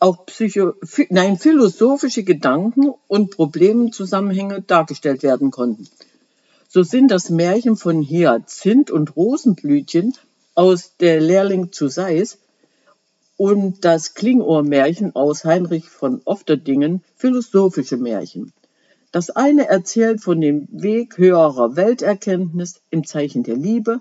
auch 0.00 0.26
Psycho 0.26 0.74
nein, 1.08 1.38
philosophische 1.38 2.24
Gedanken 2.24 2.92
und 3.06 3.30
Problemzusammenhänge 3.30 4.62
dargestellt 4.62 5.22
werden 5.22 5.52
konnten. 5.52 5.88
So 6.68 6.82
sind 6.82 7.12
das 7.12 7.30
Märchen 7.30 7.76
von 7.76 8.02
Hyazinth 8.02 8.90
und 8.90 9.14
Rosenblütchen 9.14 10.14
aus 10.56 10.96
Der 10.98 11.20
Lehrling 11.20 11.70
zu 11.70 11.86
Seis 11.86 12.38
und 13.36 13.84
das 13.84 14.14
Klingohrmärchen 14.14 15.14
aus 15.14 15.44
Heinrich 15.44 15.88
von 15.88 16.22
Ofterdingen 16.24 17.04
philosophische 17.16 17.98
Märchen. 17.98 18.52
Das 19.10 19.30
eine 19.30 19.68
erzählt 19.68 20.20
von 20.20 20.40
dem 20.40 20.68
Weg 20.70 21.16
höherer 21.16 21.76
Welterkenntnis 21.76 22.82
im 22.90 23.06
Zeichen 23.06 23.42
der 23.42 23.56
Liebe, 23.56 24.00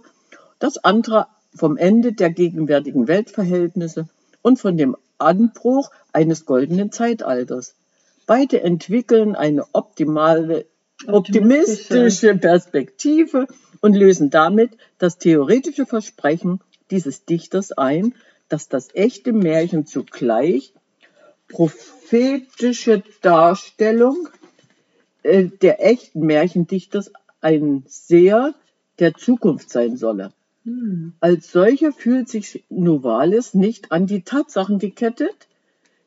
das 0.60 0.78
andere 0.84 1.28
vom 1.56 1.78
Ende 1.78 2.14
der 2.14 2.30
gegenwärtigen 2.30 3.08
Weltverhältnisse 3.08 4.10
und 4.42 4.60
von 4.60 4.78
dem 4.78 4.98
Anbruch 5.18 5.92
eines 6.12 6.46
goldenen 6.46 6.92
Zeitalters. 6.92 7.76
Beide 8.26 8.62
entwickeln 8.62 9.36
eine 9.36 9.66
optimale, 9.74 10.66
optimistische 11.08 12.36
Perspektive 12.36 13.48
und 13.80 13.94
lösen 13.94 14.30
damit 14.30 14.72
das 14.98 15.18
theoretische 15.18 15.86
Versprechen 15.86 16.60
dieses 16.92 17.24
Dichters 17.24 17.72
ein, 17.72 18.14
dass 18.50 18.68
das 18.68 18.94
echte 18.94 19.32
Märchen 19.32 19.86
zugleich 19.86 20.74
prophetische 21.48 23.04
Darstellung 23.22 24.28
äh, 25.24 25.46
der 25.46 25.86
echten 25.86 26.22
Märchendichters 26.22 27.12
ein 27.42 27.84
Seher 27.88 28.56
der 29.00 29.14
Zukunft 29.14 29.70
sein 29.70 29.98
solle. 29.98 30.32
Hm. 30.64 31.14
Als 31.20 31.52
solcher 31.52 31.92
fühlt 31.92 32.30
sich 32.30 32.66
Novalis 32.70 33.54
nicht 33.54 33.92
an 33.92 34.08
die 34.08 34.24
Tatsachen 34.24 34.80
gekettet. 34.80 35.48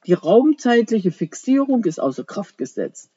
Die 0.07 0.13
raumzeitliche 0.13 1.13
Fixierung 1.13 1.85
ist 1.85 2.01
außer 2.01 2.25
Kraft 2.25 2.59
gesetzt. 2.59 3.11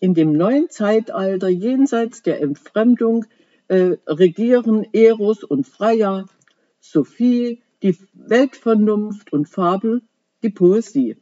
In 0.00 0.14
dem 0.14 0.32
neuen 0.32 0.70
Zeitalter 0.70 1.48
jenseits 1.48 2.22
der 2.22 2.40
Entfremdung 2.40 3.26
äh, 3.68 3.96
regieren 4.06 4.86
Eros 4.92 5.44
und 5.44 5.66
Freya, 5.66 6.26
Sophie, 6.80 7.60
die 7.82 7.96
Weltvernunft 8.14 9.32
und 9.32 9.48
Fabel, 9.48 10.02
die 10.42 10.50
Poesie. 10.50 11.16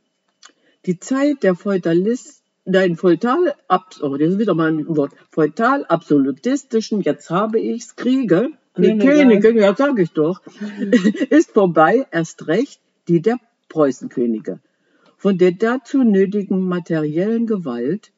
Die 0.84 0.98
Zeit 0.98 1.42
der 1.42 1.54
Feudalist, 1.54 2.42
nein, 2.66 2.96
feudal, 2.96 3.54
oh, 3.68 4.16
das 4.16 4.30
ist 4.30 4.38
wieder 4.38 4.54
mal 4.54 4.68
ein 4.68 4.96
Wort, 4.96 5.12
feudal 5.30 5.84
absolutistischen, 5.86 7.00
jetzt 7.00 7.30
habe 7.30 7.58
ich's, 7.58 7.96
Kriege, 7.96 8.50
die 8.76 8.98
Könige, 8.98 9.58
ja, 9.58 9.74
sag 9.74 9.98
ich 9.98 10.12
doch, 10.12 10.42
ist 11.30 11.52
vorbei, 11.52 12.06
erst 12.10 12.46
recht 12.46 12.80
die 13.08 13.22
der 13.22 13.38
Preußenkönige. 13.68 14.60
Von 15.16 15.38
der 15.38 15.52
dazu 15.52 16.02
nötigen 16.02 16.60
materiellen 16.60 17.46
Gewalt 17.46 18.12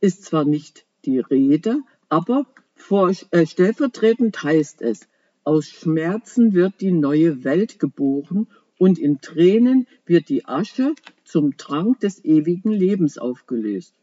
ist 0.00 0.24
zwar 0.24 0.44
nicht 0.44 0.84
die 1.04 1.18
Rede, 1.18 1.78
aber 2.08 2.46
vor, 2.76 3.10
äh, 3.30 3.46
stellvertretend 3.46 4.40
heißt 4.42 4.82
es, 4.82 5.08
aus 5.42 5.66
Schmerzen 5.66 6.54
wird 6.54 6.80
die 6.80 6.92
neue 6.92 7.44
Welt 7.44 7.78
geboren 7.78 8.46
und 8.78 8.98
in 8.98 9.20
Tränen 9.20 9.86
wird 10.06 10.28
die 10.28 10.46
Asche 10.46 10.94
zum 11.24 11.56
Trank 11.56 12.00
des 12.00 12.24
ewigen 12.24 12.70
Lebens 12.70 13.18
aufgelöst. 13.18 13.94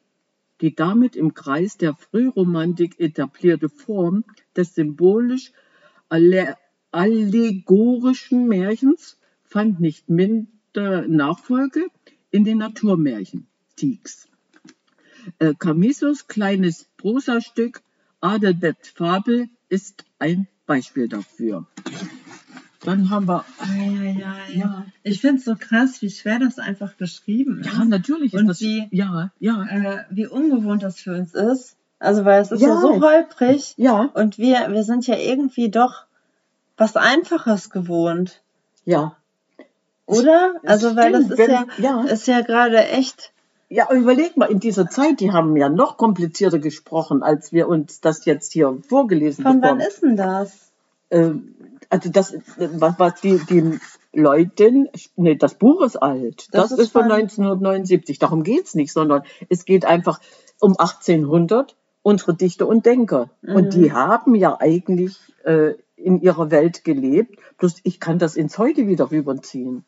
Die 0.61 0.75
damit 0.75 1.15
im 1.15 1.33
Kreis 1.33 1.77
der 1.77 1.95
Frühromantik 1.95 2.99
etablierte 2.99 3.69
Form 3.69 4.23
des 4.55 4.75
symbolisch 4.75 5.51
allegorischen 6.91 8.47
Märchens 8.47 9.17
fand 9.43 9.79
nicht 9.79 10.09
minder 10.09 11.07
Nachfolge 11.07 11.87
in 12.29 12.43
den 12.43 12.59
Naturmärchen 12.59 13.47
Tieks. 13.75 14.27
Äh, 15.39 15.53
Camisos 15.57 16.27
kleines 16.27 16.89
Prosastück 16.97 17.81
Adelbert 18.21 18.87
Fabel 18.87 19.49
ist 19.69 20.05
ein 20.19 20.47
Beispiel 20.65 21.07
dafür. 21.07 21.67
Dann 22.83 23.09
haben 23.09 23.27
wir. 23.27 23.45
Ja, 23.77 24.11
ja, 24.11 24.35
ja. 24.53 24.85
Ich 25.03 25.21
finde 25.21 25.38
es 25.38 25.45
so 25.45 25.55
krass, 25.55 26.01
wie 26.01 26.09
schwer 26.09 26.39
das 26.39 26.57
einfach 26.57 26.97
geschrieben 26.97 27.61
ist. 27.61 27.71
Ja, 27.71 27.85
natürlich 27.85 28.33
ist 28.33 28.39
Und 28.39 28.47
das. 28.47 28.61
Wie, 28.61 28.88
ja, 28.91 29.31
ja. 29.39 29.63
Äh, 29.65 30.05
wie 30.09 30.27
ungewohnt 30.27 30.81
das 30.81 31.00
für 31.00 31.15
uns 31.15 31.33
ist. 31.33 31.75
Also, 32.00 32.25
weil 32.25 32.41
es 32.41 32.51
ist 32.51 32.61
ja, 32.61 32.69
ja 32.69 32.79
so 32.79 33.00
holprig. 33.00 33.75
Ja. 33.77 34.09
Und 34.13 34.39
wir, 34.39 34.71
wir 34.71 34.83
sind 34.83 35.05
ja 35.05 35.15
irgendwie 35.15 35.69
doch 35.69 36.05
was 36.75 36.95
Einfaches 36.95 37.69
gewohnt. 37.69 38.41
Ja. 38.85 39.15
Oder? 40.07 40.55
also, 40.65 40.95
weil 40.95 41.11
das 41.11 41.29
ist 41.29 41.38
Wenn, 41.38 41.51
ja, 41.51 41.65
ja. 41.77 42.01
ist 42.05 42.25
ja 42.25 42.41
gerade 42.41 42.88
echt 42.88 43.31
ja, 43.69 43.89
überleg 43.89 44.35
mal, 44.35 44.51
in 44.51 44.59
dieser 44.59 44.89
Zeit, 44.89 45.21
die 45.21 45.31
haben 45.31 45.55
ja 45.55 45.69
noch 45.69 45.95
komplizierter 45.95 46.59
gesprochen, 46.59 47.23
als 47.23 47.53
wir 47.53 47.69
uns 47.69 48.01
das 48.01 48.25
jetzt 48.25 48.51
hier 48.51 48.77
vorgelesen 48.89 49.45
haben. 49.45 49.53
Von 49.53 49.61
bekommen. 49.61 49.79
wann 49.79 49.88
ist 49.88 50.03
denn 50.03 50.17
das? 50.17 50.70
Ähm, 51.12 51.56
also 51.89 52.10
das, 52.10 52.34
was, 52.58 52.98
was 52.98 53.22
die, 53.22 53.38
die 53.38 53.80
Leute, 54.13 54.89
nee, 55.15 55.36
das 55.36 55.56
Buch 55.56 55.82
ist 55.84 55.98
alt. 55.98 56.48
Das, 56.51 56.70
das 56.70 56.72
ist, 56.72 56.80
ist 56.80 56.91
von 56.91 57.03
1979. 57.03 58.18
Darum 58.20 58.44
geht's 58.44 58.75
nicht, 58.75 58.91
sondern 58.94 59.24
es 59.50 59.65
geht 59.65 59.86
einfach 59.86 60.20
um 60.60 60.72
1800, 60.72 61.75
unsere 62.01 62.34
Dichter 62.34 62.68
und 62.68 62.86
Denker. 62.86 63.30
Mhm. 63.41 63.56
Und 63.56 63.74
die 63.74 63.91
haben 63.91 64.36
ja 64.36 64.58
eigentlich 64.60 65.18
äh, 65.44 65.74
in 65.96 66.22
ihrer 66.22 66.50
Welt 66.51 66.84
gelebt. 66.84 67.39
Bloß 67.58 67.82
ich 67.84 68.00
kann 68.00 68.20
das 68.20 68.36
ins 68.36 68.58
Heute 68.58 68.88
wieder 68.88 69.12
rüberziehen. 69.12 69.86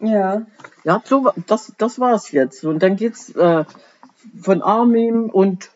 Ja. 0.00 0.46
Ja, 0.84 1.02
so, 1.04 1.30
das, 1.46 1.72
das 1.78 1.98
war's 1.98 2.30
jetzt. 2.32 2.64
Und 2.64 2.82
dann 2.82 2.96
geht's 2.96 3.30
äh, 3.30 3.64
von 4.40 4.62
Armin 4.62 5.30
und 5.30 5.70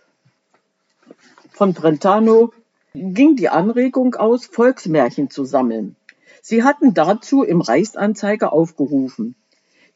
von 1.50 1.75
Brentano 1.75 2.52
ging 2.94 3.37
die 3.37 3.49
Anregung 3.49 4.14
aus, 4.14 4.46
Volksmärchen 4.46 5.30
zu 5.30 5.44
sammeln. 5.44 5.96
Sie 6.42 6.62
hatten 6.62 6.94
dazu 6.94 7.42
im 7.42 7.61
Reichsanzeiger 7.61 8.52
aufgerufen. 8.52 9.34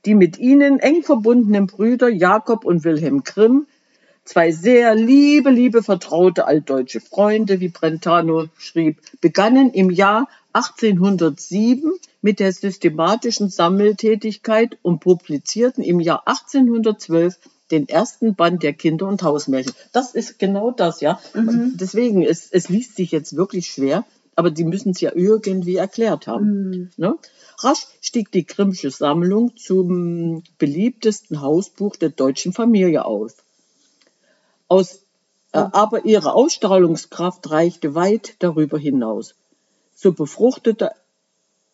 Die 0.04 0.14
mit 0.14 0.38
ihnen 0.38 0.78
eng 0.78 1.02
verbundenen 1.02 1.66
Brüder 1.66 2.08
Jakob 2.08 2.64
und 2.64 2.84
Wilhelm 2.84 3.24
Grimm, 3.24 3.66
zwei 4.24 4.52
sehr 4.52 4.94
liebe, 4.94 5.50
liebe 5.50 5.82
vertraute 5.82 6.46
altdeutsche 6.46 7.00
Freunde, 7.00 7.60
wie 7.60 7.68
Brentano 7.68 8.46
schrieb, 8.58 9.00
begannen 9.20 9.70
im 9.72 9.90
Jahr 9.90 10.28
1807 10.52 11.92
mit 12.22 12.40
der 12.40 12.52
systematischen 12.52 13.48
Sammeltätigkeit 13.48 14.78
und 14.82 15.00
publizierten 15.00 15.82
im 15.82 16.00
Jahr 16.00 16.22
1812 16.26 17.38
den 17.70 17.88
ersten 17.88 18.34
Band 18.34 18.62
der 18.62 18.72
Kinder- 18.72 19.08
und 19.08 19.22
Hausmärchen. 19.22 19.72
Das 19.92 20.14
ist 20.14 20.38
genau 20.38 20.70
das, 20.70 21.00
ja. 21.00 21.20
Mhm. 21.34 21.72
Deswegen, 21.74 22.22
es, 22.22 22.48
es 22.50 22.68
liest 22.68 22.96
sich 22.96 23.10
jetzt 23.10 23.36
wirklich 23.36 23.66
schwer, 23.68 24.04
aber 24.36 24.50
die 24.50 24.64
müssen 24.64 24.90
es 24.90 25.00
ja 25.00 25.12
irgendwie 25.14 25.76
erklärt 25.76 26.26
haben. 26.26 26.68
Mhm. 26.68 26.90
Ne? 26.96 27.18
Rasch 27.58 27.86
stieg 28.00 28.30
die 28.30 28.46
Grimmsche 28.46 28.90
Sammlung 28.90 29.56
zum 29.56 30.44
beliebtesten 30.58 31.40
Hausbuch 31.40 31.96
der 31.96 32.10
deutschen 32.10 32.52
Familie 32.52 33.04
auf. 33.04 33.34
Aus, 34.68 35.00
äh, 35.52 35.58
aber 35.58 36.04
ihre 36.04 36.34
Ausstrahlungskraft 36.34 37.50
reichte 37.50 37.94
weit 37.94 38.34
darüber 38.40 38.78
hinaus. 38.78 39.34
So 39.94 40.12
befruchtete, 40.12 40.90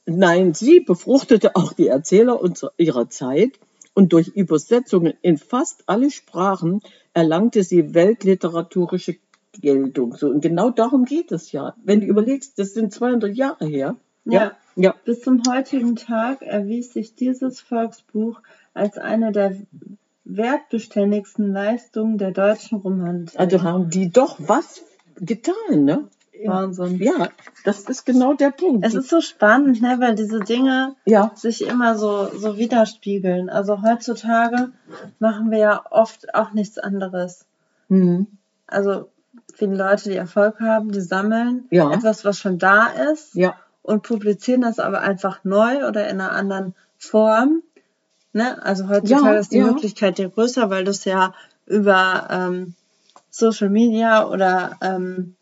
nein, 0.06 0.54
sie 0.54 0.80
befruchtete 0.80 1.56
auch 1.56 1.72
die 1.72 1.88
Erzähler 1.88 2.40
unserer, 2.40 2.72
ihrer 2.76 3.10
Zeit 3.10 3.58
und 3.94 4.12
durch 4.12 4.28
Übersetzungen 4.28 5.14
in 5.22 5.38
fast 5.38 5.84
alle 5.86 6.10
Sprachen 6.10 6.80
erlangte 7.12 7.62
sie 7.62 7.94
weltliteraturische 7.94 9.16
Geltung. 9.60 10.16
So, 10.16 10.28
und 10.28 10.40
genau 10.40 10.70
darum 10.70 11.04
geht 11.04 11.30
es 11.32 11.52
ja. 11.52 11.74
Wenn 11.84 12.00
du 12.00 12.06
überlegst, 12.06 12.58
das 12.58 12.72
sind 12.72 12.92
200 12.92 13.34
Jahre 13.34 13.66
her. 13.66 13.96
Ja. 14.24 14.52
ja. 14.76 14.94
Bis 15.04 15.20
zum 15.20 15.42
heutigen 15.48 15.96
Tag 15.96 16.42
erwies 16.42 16.92
sich 16.92 17.14
dieses 17.14 17.60
Volksbuch 17.60 18.40
als 18.72 18.96
eine 18.96 19.32
der 19.32 19.56
wertbeständigsten 20.24 21.52
Leistungen 21.52 22.16
der 22.16 22.30
deutschen 22.30 22.78
Romantik. 22.78 23.38
Also 23.38 23.62
haben 23.62 23.90
die 23.90 24.10
doch 24.10 24.36
was 24.38 24.82
getan, 25.16 25.84
ne? 25.84 26.08
Wahnsinn. 26.48 26.98
Ja, 26.98 27.28
das 27.64 27.80
ist 27.84 28.04
genau 28.06 28.34
der 28.34 28.50
Punkt. 28.50 28.84
Es 28.86 28.94
ist 28.94 29.08
so 29.08 29.20
spannend, 29.20 29.80
ne, 29.82 29.96
weil 30.00 30.14
diese 30.14 30.40
Dinge 30.40 30.94
ja, 31.04 31.32
sich 31.34 31.62
immer 31.66 31.96
so, 31.96 32.28
so 32.36 32.56
widerspiegeln. 32.56 33.48
Also 33.50 33.82
heutzutage 33.82 34.70
machen 35.18 35.50
wir 35.50 35.58
ja 35.58 35.84
oft 35.90 36.34
auch 36.34 36.52
nichts 36.52 36.78
anderes. 36.78 37.44
hm. 37.88 38.26
Also 38.66 39.08
viele 39.54 39.76
Leute, 39.76 40.08
die 40.08 40.16
Erfolg 40.16 40.60
haben, 40.60 40.92
die 40.92 41.00
sammeln 41.02 41.66
Ja. 41.70 41.92
etwas, 41.92 42.24
was 42.24 42.38
schon 42.38 42.58
da 42.58 42.86
ist 43.12 43.34
ja, 43.34 43.54
und 43.82 44.02
publizieren 44.02 44.62
das 44.62 44.78
aber 44.78 45.00
einfach 45.00 45.44
neu 45.44 45.86
oder 45.86 46.08
in 46.08 46.20
einer 46.20 46.32
anderen 46.32 46.74
Form. 46.96 47.62
Ne? 48.32 48.62
Also 48.64 48.88
heutzutage 48.88 49.34
Ja, 49.34 49.38
ist 49.40 49.52
die. 49.52 49.60
Möglichkeit 49.60 50.18
ja 50.18 50.28
größer, 50.28 50.70
weil 50.70 50.84
du 50.84 50.90
es 50.90 51.04
ja 51.04 51.34
über 51.66 52.28
ähm, 52.30 52.74
Social 53.28 53.68
Media 53.68 54.26
oder 54.26 54.76
ähm, 54.80 55.36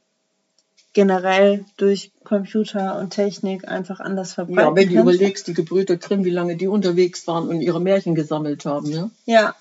generell 0.93 1.65
durch 1.77 2.11
Computer 2.25 2.99
und 2.99 3.11
Technik 3.11 3.69
einfach 3.69 4.01
anders 4.01 4.33
verbreiten 4.35 4.61
ja, 4.61 4.75
wenn 4.75 4.89
du 4.89 5.01
überlegst, 5.01 5.47
die 5.47 5.55
Gebrüder 5.55 5.97
Grimm, 5.97 6.25
wie 6.25 6.31
lange 6.31 6.57
die 6.57 6.67
unterwegs 6.67 7.27
waren 7.27 7.49
und 7.49 7.61
ihre 7.61 7.81
Märchen 7.81 8.15
gesammelt 8.15 8.65
haben, 8.65 8.91
ne? 8.91 9.11
Ja, 9.25 9.55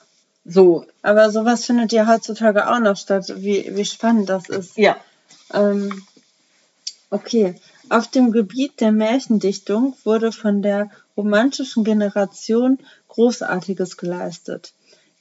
So, 0.45 0.85
aber 1.03 1.29
sowas 1.31 1.65
findet 1.65 1.91
ja 1.91 2.07
heutzutage 2.07 2.67
auch 2.69 2.79
noch 2.79 2.97
statt. 2.97 3.31
Wie, 3.37 3.69
wie 3.75 3.85
spannend 3.85 4.29
das 4.29 4.49
ist. 4.49 4.77
ja, 4.77 4.97
Ähm, 5.53 6.03
okay. 7.09 7.55
Auf 7.89 8.07
dem 8.07 8.31
Gebiet 8.31 8.81
der 8.81 8.91
Märchendichtung 8.91 9.95
wurde 10.03 10.31
von 10.31 10.61
der 10.61 10.89
romantischen 11.17 11.83
Generation 11.83 12.79
Großartiges 13.07 13.97
geleistet. 13.97 14.73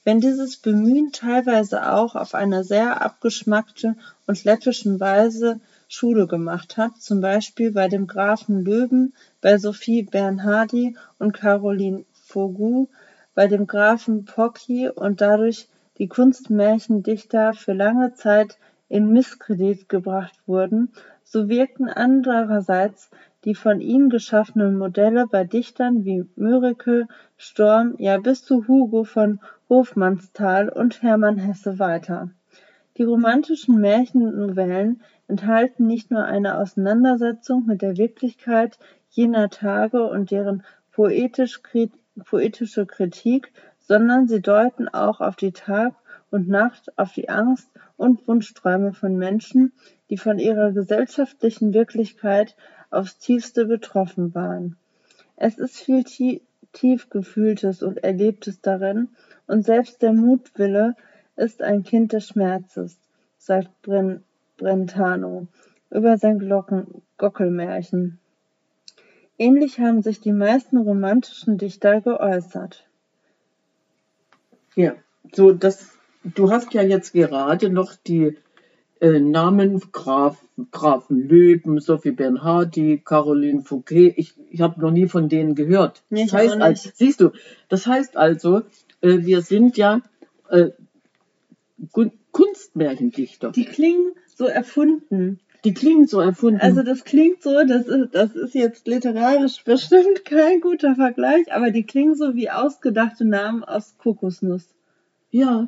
Wenn 0.03 0.21
dieses 0.21 0.57
Bemühen 0.57 1.11
teilweise 1.11 1.91
auch 1.91 2.15
auf 2.15 2.33
eine 2.33 2.63
sehr 2.63 3.01
abgeschmackte 3.01 3.95
und 4.27 4.43
läppischen 4.43 4.99
Weise 4.99 5.59
Schule 5.91 6.27
gemacht 6.27 6.77
hat, 6.77 7.01
zum 7.01 7.19
Beispiel 7.19 7.71
bei 7.71 7.87
dem 7.87 8.05
Grafen 8.05 8.63
Löwen, 8.63 9.13
bei 9.41 9.57
Sophie 9.57 10.03
Bernhardi 10.03 10.95
und 11.17 11.33
Caroline 11.33 12.05
Fogu, 12.13 12.87
bei 13.33 13.47
dem 13.47 13.65
Grafen 13.65 14.25
Pocky 14.25 14.87
und 14.87 15.19
dadurch 15.19 15.67
die 15.97 16.07
Kunstmärchendichter 16.07 17.53
für 17.53 17.73
lange 17.73 18.13
Zeit 18.13 18.59
in 18.87 19.11
Misskredit 19.11 19.89
gebracht 19.89 20.39
wurden, 20.45 20.91
so 21.23 21.49
wirkten 21.49 21.89
andererseits 21.89 23.09
die 23.45 23.55
von 23.55 23.81
ihnen 23.81 24.09
geschaffenen 24.09 24.77
Modelle 24.77 25.25
bei 25.25 25.43
Dichtern 25.43 26.05
wie 26.05 26.25
Mörike, 26.35 27.07
Storm, 27.37 27.95
ja 27.97 28.17
bis 28.19 28.43
zu 28.43 28.67
Hugo 28.67 29.05
von 29.05 29.39
Hofmannsthal 29.69 30.69
und 30.69 31.01
Hermann 31.01 31.37
Hesse 31.37 31.79
weiter. 31.79 32.29
Die 32.97 33.03
romantischen 33.03 33.79
Märchennovellen 33.79 35.01
enthalten 35.29 35.85
nicht 35.85 36.11
nur 36.11 36.25
eine 36.25 36.57
Auseinandersetzung 36.57 37.65
mit 37.65 37.81
der 37.81 37.97
Wirklichkeit 37.97 38.79
jener 39.09 39.49
Tage 39.49 40.03
und 40.03 40.31
deren 40.31 40.63
poetisch, 40.91 41.61
poetische 42.25 42.85
Kritik, 42.85 43.51
sondern 43.79 44.27
sie 44.27 44.41
deuten 44.41 44.87
auch 44.87 45.21
auf 45.21 45.35
die 45.35 45.51
Tag 45.51 45.93
und 46.31 46.49
Nacht, 46.49 46.97
auf 46.97 47.13
die 47.13 47.29
Angst 47.29 47.69
und 47.95 48.27
Wunschträume 48.27 48.93
von 48.93 49.17
Menschen, 49.17 49.71
die 50.09 50.17
von 50.17 50.39
ihrer 50.39 50.71
gesellschaftlichen 50.71 51.73
Wirklichkeit 51.73 52.55
aufs 52.91 53.17
tiefste 53.17 53.65
betroffen 53.65 54.33
waren. 54.33 54.77
Es 55.35 55.57
ist 55.57 55.77
viel 55.77 56.03
tie 56.03 56.41
tief 56.71 57.09
gefühltes 57.09 57.81
und 57.81 58.03
erlebtes 58.03 58.61
darin, 58.61 59.09
und 59.47 59.65
selbst 59.65 60.03
der 60.03 60.13
Mutwille 60.13 60.95
ist 61.35 61.63
ein 61.63 61.83
Kind 61.83 62.13
des 62.13 62.27
Schmerzes, 62.27 62.97
sagt 63.37 63.81
Bren 63.81 64.23
Brentano 64.59 65.47
über 65.89 66.17
sein 66.17 66.37
Glocken 66.37 67.01
Gockelmärchen. 67.17 68.19
Ähnlich 69.37 69.79
haben 69.79 70.03
sich 70.03 70.19
die 70.19 70.33
meisten 70.33 70.77
romantischen 70.77 71.57
Dichter 71.57 72.01
geäußert. 72.01 72.85
ja. 74.75 74.93
So, 75.31 75.51
das, 75.51 75.89
du 76.23 76.49
hast 76.51 76.73
ja 76.73 76.81
jetzt 76.81 77.13
gerade 77.13 77.69
noch 77.69 77.93
die 77.95 78.37
äh, 78.99 79.19
Namen 79.19 79.79
Graf, 79.91 80.43
Grafen 80.71 81.27
Löben, 81.27 81.79
Sophie 81.79 82.11
Bernhardi, 82.11 83.01
Caroline 83.03 83.61
Fouquet. 83.61 84.13
Ich, 84.17 84.33
ich 84.49 84.61
habe 84.61 84.81
noch 84.81 84.91
nie 84.91 85.07
von 85.07 85.29
denen 85.29 85.55
gehört. 85.55 86.03
Nee, 86.09 86.25
das 86.25 86.33
heißt, 86.33 86.55
auch 86.55 86.61
also, 86.61 86.89
siehst 86.93 87.21
du, 87.21 87.31
das 87.69 87.85
heißt 87.85 88.17
also, 88.17 88.61
äh, 89.01 89.19
wir 89.19 89.41
sind 89.41 89.77
ja 89.77 90.01
äh, 90.49 90.69
Kunstmärchendichter. 92.31 93.51
Die 93.51 93.65
klingen 93.65 94.13
so 94.39 94.45
erfunden. 94.45 95.39
Die 95.65 95.73
klingen 95.73 96.07
so 96.07 96.21
erfunden. 96.21 96.61
Also 96.61 96.81
das 96.81 97.03
klingt 97.03 97.43
so, 97.43 97.51
das 97.67 97.85
ist, 97.85 98.15
das 98.15 98.33
ist 98.33 98.55
jetzt 98.55 98.87
literarisch 98.87 99.61
bestimmt 99.65 100.23
kein 100.23 100.61
guter 100.61 100.95
Vergleich, 100.95 101.53
aber 101.53 101.71
die 101.71 101.83
klingen 101.83 102.15
so 102.15 102.33
wie 102.33 102.49
ausgedachte 102.49 103.25
Namen 103.25 103.65
aus 103.65 103.97
Kokosnuss. 103.97 104.63
Ja. 105.31 105.67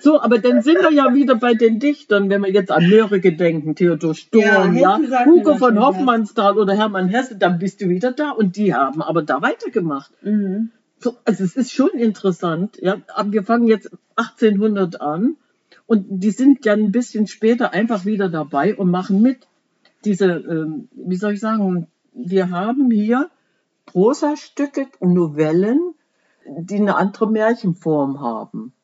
So, 0.00 0.20
aber 0.20 0.38
dann 0.38 0.60
sind 0.62 0.82
wir 0.82 0.92
ja 0.92 1.14
wieder 1.14 1.36
bei 1.36 1.54
den 1.54 1.78
Dichtern, 1.78 2.28
wenn 2.28 2.42
wir 2.42 2.50
jetzt 2.50 2.72
an 2.72 2.90
Mörike 2.90 3.36
denken, 3.36 3.76
Theodor 3.76 4.14
Sturm, 4.16 4.76
Ja, 4.76 4.98
ja, 4.98 5.24
Hugo 5.24 5.54
von 5.54 5.78
Hoffmannsthal 5.78 6.58
oder 6.58 6.74
Hermann 6.74 7.08
Hesse, 7.08 7.36
dann 7.36 7.60
bist 7.60 7.80
du 7.80 7.88
wieder 7.88 8.10
da 8.10 8.32
und 8.32 8.56
die 8.56 8.74
haben 8.74 9.00
aber 9.00 9.22
da 9.22 9.40
weitergemacht. 9.40 10.10
Mhm. 10.22 10.72
So, 10.98 11.14
also 11.24 11.44
es 11.44 11.56
ist 11.56 11.72
schon 11.72 11.90
interessant, 11.90 12.76
ja, 12.82 12.96
aber 13.14 13.32
wir 13.32 13.44
fangen 13.44 13.68
jetzt 13.68 13.88
1800 14.16 15.00
an 15.00 15.36
und 15.88 16.04
die 16.10 16.30
sind 16.30 16.66
ja 16.66 16.74
ein 16.74 16.92
bisschen 16.92 17.26
später 17.26 17.72
einfach 17.72 18.04
wieder 18.04 18.28
dabei 18.28 18.76
und 18.76 18.90
machen 18.90 19.22
mit. 19.22 19.48
Diese, 20.04 20.26
ähm, 20.26 20.88
wie 20.92 21.16
soll 21.16 21.32
ich 21.32 21.40
sagen, 21.40 21.88
wir 22.12 22.50
haben 22.50 22.90
hier 22.90 23.30
Prosastücke, 23.86 24.86
Novellen, 25.00 25.94
die 26.46 26.76
eine 26.76 26.96
andere 26.96 27.30
Märchenform 27.30 28.20
haben. 28.20 28.74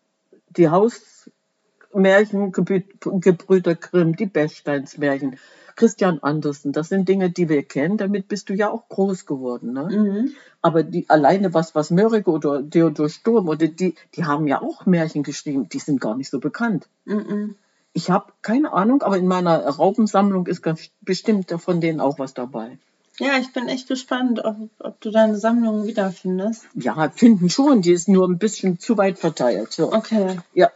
Die 0.56 0.70
Hausmärchen, 0.70 2.52
Gebrü- 2.52 3.20
Gebrüder 3.20 3.74
Grimm, 3.74 4.16
die 4.16 4.26
Bechsteinsmärchen, 4.26 5.36
Christian 5.76 6.22
Andersen, 6.22 6.72
das 6.72 6.88
sind 6.88 7.08
Dinge, 7.08 7.30
die 7.30 7.48
wir 7.48 7.62
kennen, 7.62 7.96
damit 7.96 8.28
bist 8.28 8.48
du 8.48 8.54
ja 8.54 8.70
auch 8.70 8.88
groß 8.88 9.26
geworden. 9.26 9.72
Ne? 9.72 9.84
Mhm. 9.84 10.32
Aber 10.62 10.82
die 10.82 11.08
alleine 11.10 11.52
was, 11.54 11.74
was 11.74 11.90
Mörike 11.90 12.30
oder 12.30 12.68
Theodor 12.68 13.08
Sturm 13.08 13.48
oder 13.48 13.66
die, 13.66 13.94
die 14.14 14.24
haben 14.24 14.46
ja 14.46 14.62
auch 14.62 14.86
Märchen 14.86 15.22
geschrieben, 15.22 15.68
die 15.68 15.78
sind 15.78 16.00
gar 16.00 16.16
nicht 16.16 16.30
so 16.30 16.40
bekannt. 16.40 16.88
Mhm. 17.04 17.56
Ich 17.92 18.10
habe 18.10 18.32
keine 18.42 18.72
Ahnung, 18.72 19.02
aber 19.02 19.18
in 19.18 19.26
meiner 19.26 19.64
Raupensammlung 19.66 20.46
ist 20.46 20.62
ganz 20.62 20.90
bestimmt 21.00 21.50
von 21.58 21.80
denen 21.80 22.00
auch 22.00 22.18
was 22.18 22.34
dabei. 22.34 22.78
Ja, 23.20 23.38
ich 23.38 23.52
bin 23.52 23.68
echt 23.68 23.86
gespannt, 23.86 24.44
ob, 24.44 24.56
ob 24.80 25.00
du 25.00 25.10
deine 25.10 25.36
Sammlung 25.36 25.86
wiederfindest. 25.86 26.66
Ja, 26.74 27.08
finden 27.10 27.48
schon, 27.48 27.80
die 27.82 27.92
ist 27.92 28.08
nur 28.08 28.28
ein 28.28 28.38
bisschen 28.38 28.80
zu 28.80 28.98
weit 28.98 29.20
verteilt. 29.20 29.72
So. 29.72 29.92
Okay, 29.92 30.38
Ja, 30.52 30.70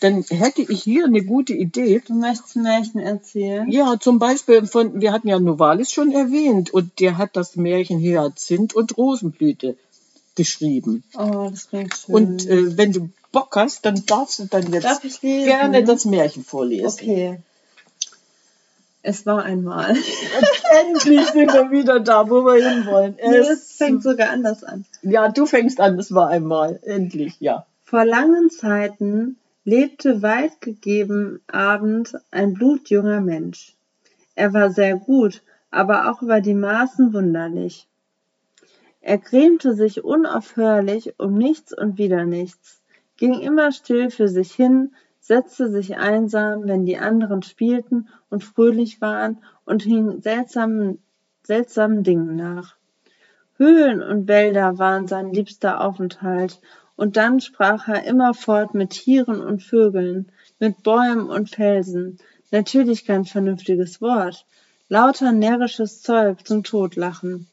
dann 0.00 0.22
hätte 0.22 0.62
ich 0.62 0.82
hier 0.82 1.04
eine 1.04 1.22
gute 1.22 1.54
Idee. 1.54 2.02
du 2.06 2.14
möchtest 2.14 2.56
Märchen 2.56 3.00
erzählen? 3.00 3.70
Ja, 3.70 3.98
zum 4.00 4.18
Beispiel 4.18 4.66
von, 4.66 5.00
wir 5.00 5.12
hatten 5.12 5.28
ja 5.28 5.38
Novalis 5.38 5.90
schon 5.90 6.12
erwähnt 6.12 6.72
und 6.72 7.00
der 7.00 7.18
hat 7.18 7.36
das 7.36 7.56
Märchen 7.56 8.00
Hyazinth 8.00 8.74
und 8.74 8.96
Rosenblüte 8.96 9.76
geschrieben. 10.34 11.04
Oh, 11.16 11.48
das 11.50 11.68
klingt 11.68 11.96
schön. 11.96 12.14
Und 12.14 12.46
äh, 12.46 12.76
wenn 12.76 12.92
du 12.92 13.10
Bock 13.32 13.56
hast, 13.56 13.84
dann 13.84 14.04
darfst 14.06 14.38
du 14.38 14.46
dann 14.46 14.72
jetzt 14.72 14.84
Darf 14.84 15.02
gerne 15.20 15.84
das 15.84 16.04
Märchen 16.04 16.44
vorlesen. 16.44 16.86
Okay. 16.86 17.38
Es 19.06 19.26
war 19.26 19.42
einmal. 19.42 19.94
Endlich 20.80 21.26
sind 21.26 21.52
wir 21.52 21.70
wieder 21.70 22.00
da, 22.00 22.30
wo 22.30 22.42
wir 22.46 22.54
hinwollen. 22.54 23.16
Es, 23.22 23.48
es 23.50 23.72
fängt 23.72 24.02
sogar 24.02 24.30
anders 24.30 24.64
an. 24.64 24.86
ja, 25.02 25.28
du 25.28 25.44
fängst 25.44 25.78
an, 25.78 25.98
das 25.98 26.14
war 26.14 26.28
einmal. 26.28 26.80
Endlich, 26.84 27.34
ja. 27.38 27.66
Vor 27.84 28.06
langen 28.06 28.48
Zeiten 28.48 29.36
lebte 29.64 30.20
weit 30.22 30.60
gegeben 30.60 31.40
Abend 31.46 32.14
ein 32.30 32.52
blutjunger 32.52 33.20
Mensch. 33.20 33.74
Er 34.34 34.52
war 34.52 34.70
sehr 34.70 34.96
gut, 34.96 35.42
aber 35.70 36.10
auch 36.10 36.22
über 36.22 36.40
die 36.40 36.54
Maßen 36.54 37.12
wunderlich. 37.12 37.88
Er 39.00 39.18
grämte 39.18 39.74
sich 39.74 40.04
unaufhörlich 40.04 41.18
um 41.18 41.34
nichts 41.34 41.76
und 41.76 41.98
wieder 41.98 42.24
nichts, 42.24 42.82
ging 43.16 43.40
immer 43.40 43.72
still 43.72 44.10
für 44.10 44.28
sich 44.28 44.52
hin, 44.52 44.92
setzte 45.20 45.70
sich 45.70 45.96
einsam, 45.96 46.64
wenn 46.64 46.84
die 46.84 46.98
anderen 46.98 47.42
spielten 47.42 48.08
und 48.28 48.44
fröhlich 48.44 49.00
waren, 49.00 49.38
und 49.64 49.82
hing 49.82 50.20
seltsamen, 50.20 51.02
seltsamen 51.42 52.02
Dingen 52.02 52.36
nach. 52.36 52.76
Höhlen 53.56 54.02
und 54.02 54.28
Wälder 54.28 54.78
waren 54.78 55.06
sein 55.06 55.32
liebster 55.32 55.80
Aufenthalt, 55.80 56.60
und 56.96 57.16
dann 57.16 57.40
sprach 57.40 57.88
er 57.88 58.04
immerfort 58.04 58.74
mit 58.74 58.90
Tieren 58.90 59.40
und 59.40 59.62
Vögeln, 59.62 60.30
mit 60.58 60.82
Bäumen 60.82 61.28
und 61.28 61.50
Felsen, 61.50 62.18
natürlich 62.50 63.04
kein 63.04 63.24
vernünftiges 63.24 64.00
Wort, 64.00 64.46
lauter 64.88 65.32
närrisches 65.32 66.02
Zeug 66.02 66.46
zum 66.46 66.62
Totlachen. 66.62 67.48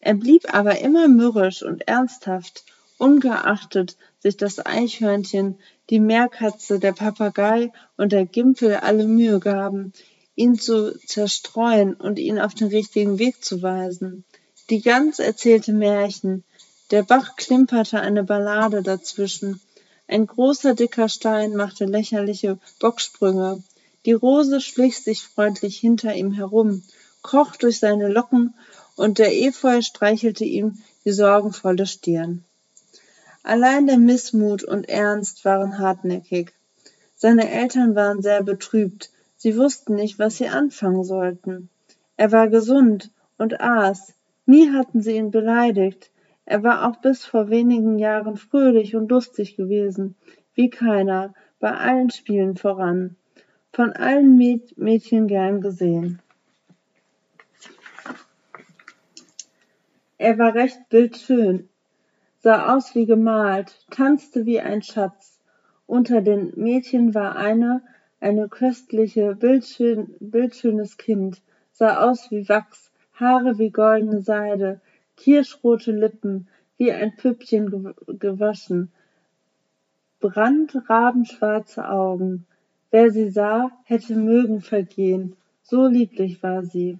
Er 0.00 0.14
blieb 0.14 0.52
aber 0.52 0.80
immer 0.80 1.06
mürrisch 1.06 1.62
und 1.62 1.86
ernsthaft, 1.86 2.64
ungeachtet 2.98 3.96
sich 4.18 4.36
das 4.36 4.64
Eichhörnchen, 4.64 5.58
die 5.90 6.00
Meerkatze, 6.00 6.78
der 6.78 6.92
Papagei 6.92 7.72
und 7.96 8.12
der 8.12 8.26
Gimpel 8.26 8.76
alle 8.76 9.06
Mühe 9.06 9.38
gaben, 9.38 9.92
ihn 10.34 10.56
zu 10.56 10.98
zerstreuen 11.06 11.94
und 11.94 12.18
ihn 12.18 12.38
auf 12.40 12.54
den 12.54 12.68
richtigen 12.68 13.18
Weg 13.18 13.44
zu 13.44 13.62
weisen. 13.62 14.24
Die 14.70 14.80
Gans 14.80 15.18
erzählte 15.18 15.72
Märchen, 15.72 16.44
der 16.92 17.02
Bach 17.02 17.36
klimperte 17.36 18.00
eine 18.00 18.22
Ballade 18.22 18.82
dazwischen, 18.82 19.60
ein 20.06 20.26
großer 20.26 20.74
dicker 20.74 21.08
Stein 21.08 21.56
machte 21.56 21.86
lächerliche 21.86 22.58
Bocksprünge, 22.80 23.62
die 24.04 24.12
Rose 24.12 24.60
schlich 24.60 25.02
sich 25.02 25.22
freundlich 25.22 25.78
hinter 25.78 26.14
ihm 26.14 26.32
herum, 26.32 26.82
kroch 27.22 27.56
durch 27.56 27.78
seine 27.78 28.08
Locken, 28.08 28.52
und 28.94 29.18
der 29.18 29.34
Efeu 29.34 29.80
streichelte 29.80 30.44
ihm 30.44 30.82
die 31.06 31.12
sorgenvolle 31.12 31.86
Stirn. 31.86 32.44
Allein 33.42 33.86
der 33.86 33.96
Missmut 33.96 34.62
und 34.62 34.86
Ernst 34.86 35.46
waren 35.46 35.78
hartnäckig. 35.78 36.52
Seine 37.16 37.50
Eltern 37.50 37.94
waren 37.94 38.20
sehr 38.20 38.42
betrübt, 38.42 39.08
sie 39.38 39.56
wussten 39.56 39.94
nicht, 39.94 40.18
was 40.18 40.36
sie 40.36 40.48
anfangen 40.48 41.04
sollten. 41.04 41.70
Er 42.18 42.32
war 42.32 42.48
gesund 42.48 43.10
und 43.38 43.62
aß, 43.62 44.12
nie 44.44 44.70
hatten 44.72 45.02
sie 45.02 45.16
ihn 45.16 45.30
beleidigt, 45.30 46.11
er 46.44 46.62
war 46.62 46.88
auch 46.88 46.96
bis 46.96 47.24
vor 47.24 47.50
wenigen 47.50 47.98
Jahren 47.98 48.36
fröhlich 48.36 48.96
und 48.96 49.10
lustig 49.10 49.56
gewesen, 49.56 50.16
wie 50.54 50.70
keiner, 50.70 51.34
bei 51.60 51.72
allen 51.72 52.10
Spielen 52.10 52.56
voran 52.56 53.16
von 53.72 53.92
allen 53.92 54.36
Mädchen 54.76 55.28
gern 55.28 55.62
gesehen. 55.62 56.20
Er 60.18 60.38
war 60.38 60.54
recht 60.54 60.88
bildschön, 60.90 61.68
sah 62.38 62.74
aus 62.74 62.94
wie 62.94 63.06
gemalt, 63.06 63.86
tanzte 63.90 64.44
wie 64.44 64.60
ein 64.60 64.82
Schatz. 64.82 65.40
Unter 65.86 66.20
den 66.20 66.52
Mädchen 66.54 67.14
war 67.14 67.34
eine, 67.36 67.82
eine 68.20 68.48
köstliche, 68.48 69.34
bildschön, 69.34 70.14
bildschönes 70.20 70.96
Kind, 70.98 71.42
sah 71.72 72.04
aus 72.08 72.30
wie 72.30 72.48
Wachs, 72.48 72.92
Haare 73.14 73.58
wie 73.58 73.70
goldene 73.70 74.20
Seide, 74.20 74.80
kirschrote 75.16 75.92
Lippen, 75.92 76.48
wie 76.78 76.92
ein 76.92 77.16
Püppchen 77.16 77.94
gewaschen, 78.18 78.90
brandrabenschwarze 80.20 81.88
Augen, 81.88 82.46
Wer 82.92 83.10
sie 83.10 83.30
sah, 83.30 83.70
hätte 83.84 84.14
mögen 84.14 84.60
vergehen, 84.60 85.34
so 85.62 85.86
lieblich 85.86 86.42
war 86.42 86.62
sie. 86.62 86.98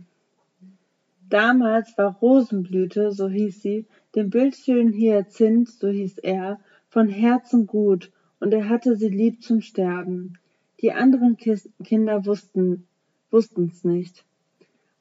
Damals 1.28 1.98
war 1.98 2.16
Rosenblüte, 2.18 3.12
so 3.12 3.28
hieß 3.28 3.60
sie, 3.60 3.84
dem 4.14 4.30
bildschönen 4.30 4.94
Hyazinth, 4.94 5.68
so 5.68 5.88
hieß 5.88 6.16
er, 6.16 6.60
von 6.88 7.10
Herzen 7.10 7.66
gut, 7.66 8.10
und 8.40 8.54
er 8.54 8.70
hatte 8.70 8.96
sie 8.96 9.10
lieb 9.10 9.42
zum 9.42 9.60
Sterben. 9.60 10.38
Die 10.80 10.92
anderen 10.92 11.36
Kinder 11.36 12.24
wussten, 12.24 12.86
wussten's 13.30 13.84
nicht. 13.84 14.24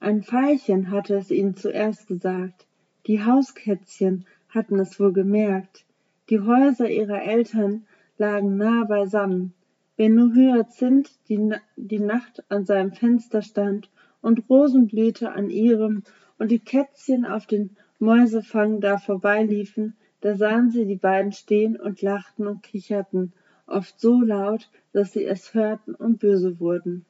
Ein 0.01 0.23
Veilchen 0.23 0.91
hatte 0.91 1.15
es 1.15 1.31
ihnen 1.31 1.55
zuerst 1.55 2.07
gesagt. 2.07 2.65
Die 3.07 3.23
Hauskätzchen 3.23 4.25
hatten 4.49 4.79
es 4.79 4.99
wohl 4.99 5.11
gemerkt. 5.11 5.85
Die 6.29 6.39
Häuser 6.39 6.89
ihrer 6.89 7.23
Eltern 7.23 7.85
lagen 8.17 8.57
nah 8.57 8.83
beisammen. 8.83 9.53
Wenn 9.97 10.15
nur 10.15 10.33
Hyazinth 10.33 11.11
die, 11.27 11.53
die 11.75 11.99
Nacht 11.99 12.43
an 12.49 12.65
seinem 12.65 12.91
Fenster 12.91 13.41
stand 13.41 13.89
und 14.21 14.49
Rosenblüte 14.49 15.31
an 15.31 15.49
ihrem 15.49 16.03
und 16.37 16.51
die 16.51 16.59
Kätzchen 16.59 17.25
auf 17.25 17.47
den 17.47 17.75
Mäusefang 17.99 18.81
da 18.81 18.97
vorbeiliefen, 18.97 19.95
da 20.21 20.35
sahen 20.35 20.69
sie 20.69 20.85
die 20.85 20.95
beiden 20.95 21.31
stehen 21.31 21.75
und 21.77 22.01
lachten 22.01 22.47
und 22.47 22.63
kicherten, 22.63 23.33
oft 23.65 23.99
so 23.99 24.21
laut, 24.21 24.69
dass 24.93 25.13
sie 25.13 25.25
es 25.25 25.53
hörten 25.53 25.95
und 25.95 26.19
böse 26.19 26.59
wurden. 26.59 27.05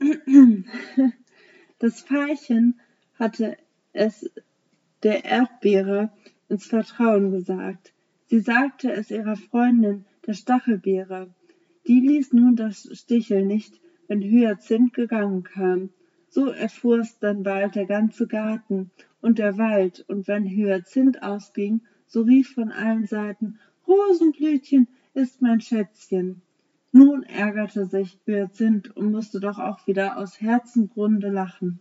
Das 1.80 2.02
Veilchen 2.02 2.80
hatte 3.18 3.58
es 3.92 4.30
der 5.04 5.24
Erdbeere 5.24 6.10
ins 6.48 6.66
Vertrauen 6.66 7.30
gesagt. 7.30 7.92
Sie 8.26 8.40
sagte 8.40 8.90
es 8.90 9.10
ihrer 9.10 9.36
Freundin, 9.36 10.06
der 10.26 10.32
Stachelbeere. 10.32 11.28
Die 11.86 12.00
ließ 12.00 12.32
nun 12.32 12.56
das 12.56 12.88
Stichel 12.92 13.44
nicht, 13.44 13.80
wenn 14.08 14.22
Hyazinth 14.22 14.94
gegangen 14.94 15.42
kam. 15.42 15.90
So 16.28 16.48
erfuhr's 16.48 17.18
dann 17.18 17.42
bald 17.42 17.74
der 17.74 17.86
ganze 17.86 18.26
Garten 18.26 18.90
und 19.20 19.38
der 19.38 19.58
Wald, 19.58 20.04
und 20.08 20.26
wenn 20.26 20.44
Hyazinth 20.44 21.22
ausging, 21.22 21.82
so 22.06 22.22
rief 22.22 22.54
von 22.54 22.72
allen 22.72 23.06
Seiten 23.06 23.58
Rosenblütchen 23.86 24.88
ist 25.12 25.42
mein 25.42 25.60
Schätzchen. 25.60 26.40
Nun 26.92 27.22
ärgerte 27.24 27.86
sich 27.86 28.18
Hyazinth 28.26 28.96
und 28.96 29.12
musste 29.12 29.40
doch 29.40 29.58
auch 29.58 29.86
wieder 29.86 30.16
aus 30.16 30.40
Herzengrunde 30.40 31.28
lachen. 31.28 31.80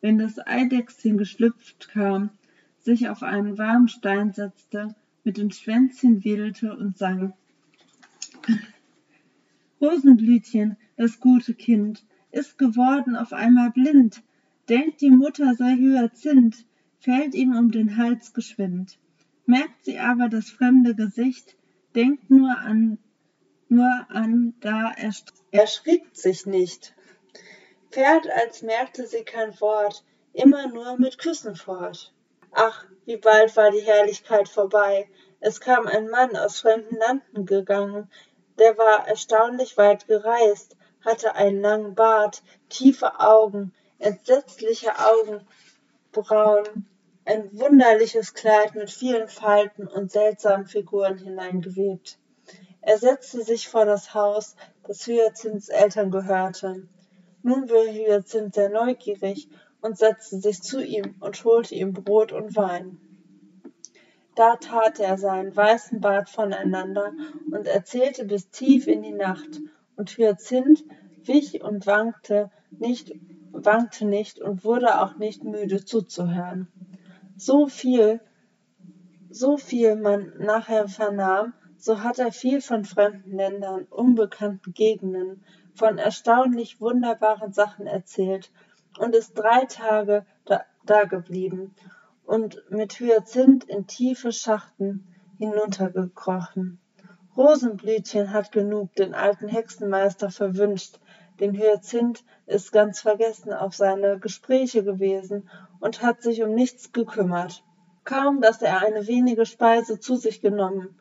Wenn 0.00 0.18
das 0.18 0.38
Eidechschen 0.46 1.18
geschlüpft 1.18 1.88
kam, 1.88 2.30
sich 2.82 3.08
auf 3.08 3.22
einen 3.22 3.58
warmen 3.58 3.88
Stein 3.88 4.32
setzte, 4.32 4.94
mit 5.24 5.36
den 5.36 5.50
Schwänzchen 5.50 6.24
wedelte 6.24 6.76
und 6.76 6.96
sang 6.96 7.34
Rosenblütchen, 9.80 10.76
das 10.96 11.20
gute 11.20 11.54
Kind, 11.54 12.04
ist 12.30 12.58
geworden 12.58 13.16
auf 13.16 13.32
einmal 13.32 13.70
blind, 13.70 14.22
denkt 14.68 15.00
die 15.00 15.10
Mutter 15.10 15.54
sei 15.54 15.74
Hyazinth, 15.76 16.64
fällt 17.00 17.34
ihm 17.34 17.56
um 17.56 17.70
den 17.70 17.96
Hals 17.96 18.32
geschwind. 18.32 18.98
Merkt 19.46 19.84
sie 19.84 19.98
aber 19.98 20.28
das 20.28 20.50
fremde 20.50 20.94
Gesicht, 20.94 21.56
denkt 21.94 22.30
nur 22.30 22.56
an, 22.58 22.98
nur 23.68 24.06
an, 24.10 24.54
da 24.60 24.92
erschrickt 25.50 26.16
sich 26.16 26.46
nicht. 26.46 26.94
Fährt, 27.90 28.28
als 28.30 28.62
merkte 28.62 29.06
sie 29.06 29.24
kein 29.24 29.58
Wort, 29.60 30.04
immer 30.32 30.68
nur 30.68 30.98
mit 30.98 31.18
Küssen 31.18 31.56
fort. 31.56 32.12
Ach, 32.52 32.84
wie 33.04 33.16
bald 33.16 33.56
war 33.56 33.70
die 33.70 33.80
Herrlichkeit 33.80 34.48
vorbei. 34.48 35.08
Es 35.40 35.60
kam 35.60 35.86
ein 35.86 36.08
Mann 36.08 36.36
aus 36.36 36.60
fremden 36.60 36.96
Landen 36.96 37.46
gegangen, 37.46 38.10
der 38.58 38.76
war 38.76 39.08
erstaunlich 39.08 39.78
weit 39.78 40.06
gereist, 40.06 40.76
hatte 41.04 41.34
einen 41.34 41.62
langen 41.62 41.94
Bart, 41.94 42.42
tiefe 42.68 43.18
Augen, 43.18 43.72
entsetzliche 43.98 44.92
Augenbrauen, 44.98 46.86
ein 47.24 47.48
wunderliches 47.58 48.34
Kleid 48.34 48.74
mit 48.74 48.90
vielen 48.90 49.28
Falten 49.28 49.86
und 49.86 50.10
seltsamen 50.10 50.66
Figuren 50.66 51.16
hineingewebt. 51.18 52.18
Er 52.82 52.98
setzte 52.98 53.44
sich 53.44 53.68
vor 53.68 53.84
das 53.84 54.12
Haus, 54.12 54.56
das 54.86 55.06
Hyacinths 55.06 55.68
Eltern 55.68 56.10
gehörte. 56.10 56.88
Nun 57.42 57.70
wurde 57.70 57.92
Hyacinth 57.92 58.54
sehr 58.54 58.68
neugierig 58.68 59.48
und 59.82 59.98
setzte 59.98 60.38
sich 60.40 60.62
zu 60.62 60.84
ihm 60.84 61.14
und 61.20 61.44
holte 61.44 61.74
ihm 61.74 61.92
Brot 61.92 62.32
und 62.32 62.56
Wein. 62.56 62.98
Da 64.36 64.56
tat 64.56 65.00
er 65.00 65.18
seinen 65.18 65.54
weißen 65.54 66.00
Bart 66.00 66.30
voneinander 66.30 67.12
und 67.50 67.66
erzählte 67.66 68.24
bis 68.24 68.50
tief 68.50 68.86
in 68.86 69.02
die 69.02 69.12
Nacht, 69.12 69.60
und 69.96 70.16
Hyacinth 70.16 70.82
wich 71.24 71.62
und 71.62 71.86
wankte 71.86 72.50
nicht, 72.70 73.12
wankte 73.52 74.06
nicht 74.06 74.40
und 74.40 74.64
wurde 74.64 75.00
auch 75.00 75.18
nicht 75.18 75.44
müde 75.44 75.84
zuzuhören. 75.84 76.68
So 77.36 77.66
viel, 77.66 78.20
so 79.30 79.58
viel 79.58 79.96
man 79.96 80.32
nachher 80.38 80.88
vernahm, 80.88 81.52
so 81.76 82.02
hat 82.02 82.18
er 82.18 82.32
viel 82.32 82.60
von 82.60 82.84
fremden 82.84 83.36
Ländern, 83.36 83.84
unbekannten 83.90 84.72
Gegenden, 84.72 85.42
von 85.74 85.98
erstaunlich 85.98 86.80
wunderbaren 86.80 87.52
Sachen 87.52 87.86
erzählt 87.86 88.50
und 89.00 89.14
ist 89.14 89.32
drei 89.32 89.64
Tage 89.64 90.26
da, 90.44 90.64
da 90.84 91.04
geblieben 91.04 91.74
und 92.24 92.62
mit 92.70 93.00
Hyazinth 93.00 93.64
in 93.64 93.86
tiefe 93.86 94.30
Schachten 94.30 95.06
hinuntergekrochen. 95.38 96.78
Rosenblütchen 97.36 98.32
hat 98.32 98.52
genug 98.52 98.94
den 98.96 99.14
alten 99.14 99.48
Hexenmeister 99.48 100.30
verwünscht, 100.30 101.00
den 101.40 101.56
Hyazinth 101.56 102.22
ist 102.46 102.72
ganz 102.72 103.00
vergessen 103.00 103.54
auf 103.54 103.74
seine 103.74 104.18
Gespräche 104.18 104.84
gewesen 104.84 105.48
und 105.80 106.02
hat 106.02 106.22
sich 106.22 106.42
um 106.42 106.54
nichts 106.54 106.92
gekümmert. 106.92 107.64
Kaum, 108.04 108.42
dass 108.42 108.60
er 108.60 108.82
eine 108.82 109.06
wenige 109.06 109.46
Speise 109.46 109.98
zu 109.98 110.16
sich 110.16 110.42
genommen. 110.42 111.00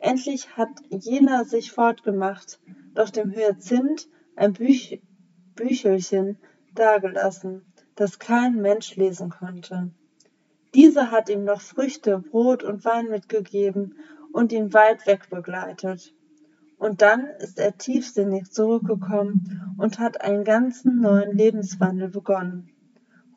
Endlich 0.00 0.56
hat 0.56 0.70
jener 0.90 1.44
sich 1.44 1.70
fortgemacht, 1.70 2.58
doch 2.94 3.10
dem 3.10 3.30
Hyazinth 3.30 4.08
ein 4.34 4.52
Büch 4.52 5.00
Büchelchen 5.54 6.38
dagelassen, 6.78 7.62
das 7.96 8.18
kein 8.18 8.60
Mensch 8.62 8.94
lesen 8.96 9.30
konnte. 9.30 9.90
Dieser 10.74 11.10
hat 11.10 11.28
ihm 11.28 11.44
noch 11.44 11.60
Früchte, 11.60 12.18
Brot 12.18 12.62
und 12.62 12.84
Wein 12.84 13.08
mitgegeben 13.08 13.96
und 14.32 14.52
ihn 14.52 14.72
weit 14.74 15.06
weg 15.06 15.30
begleitet. 15.30 16.14
Und 16.78 17.00
dann 17.00 17.26
ist 17.38 17.58
er 17.58 17.78
tiefsinnig 17.78 18.50
zurückgekommen 18.50 19.74
und 19.78 19.98
hat 19.98 20.20
einen 20.20 20.44
ganzen 20.44 21.00
neuen 21.00 21.36
Lebenswandel 21.36 22.10
begonnen. 22.10 22.68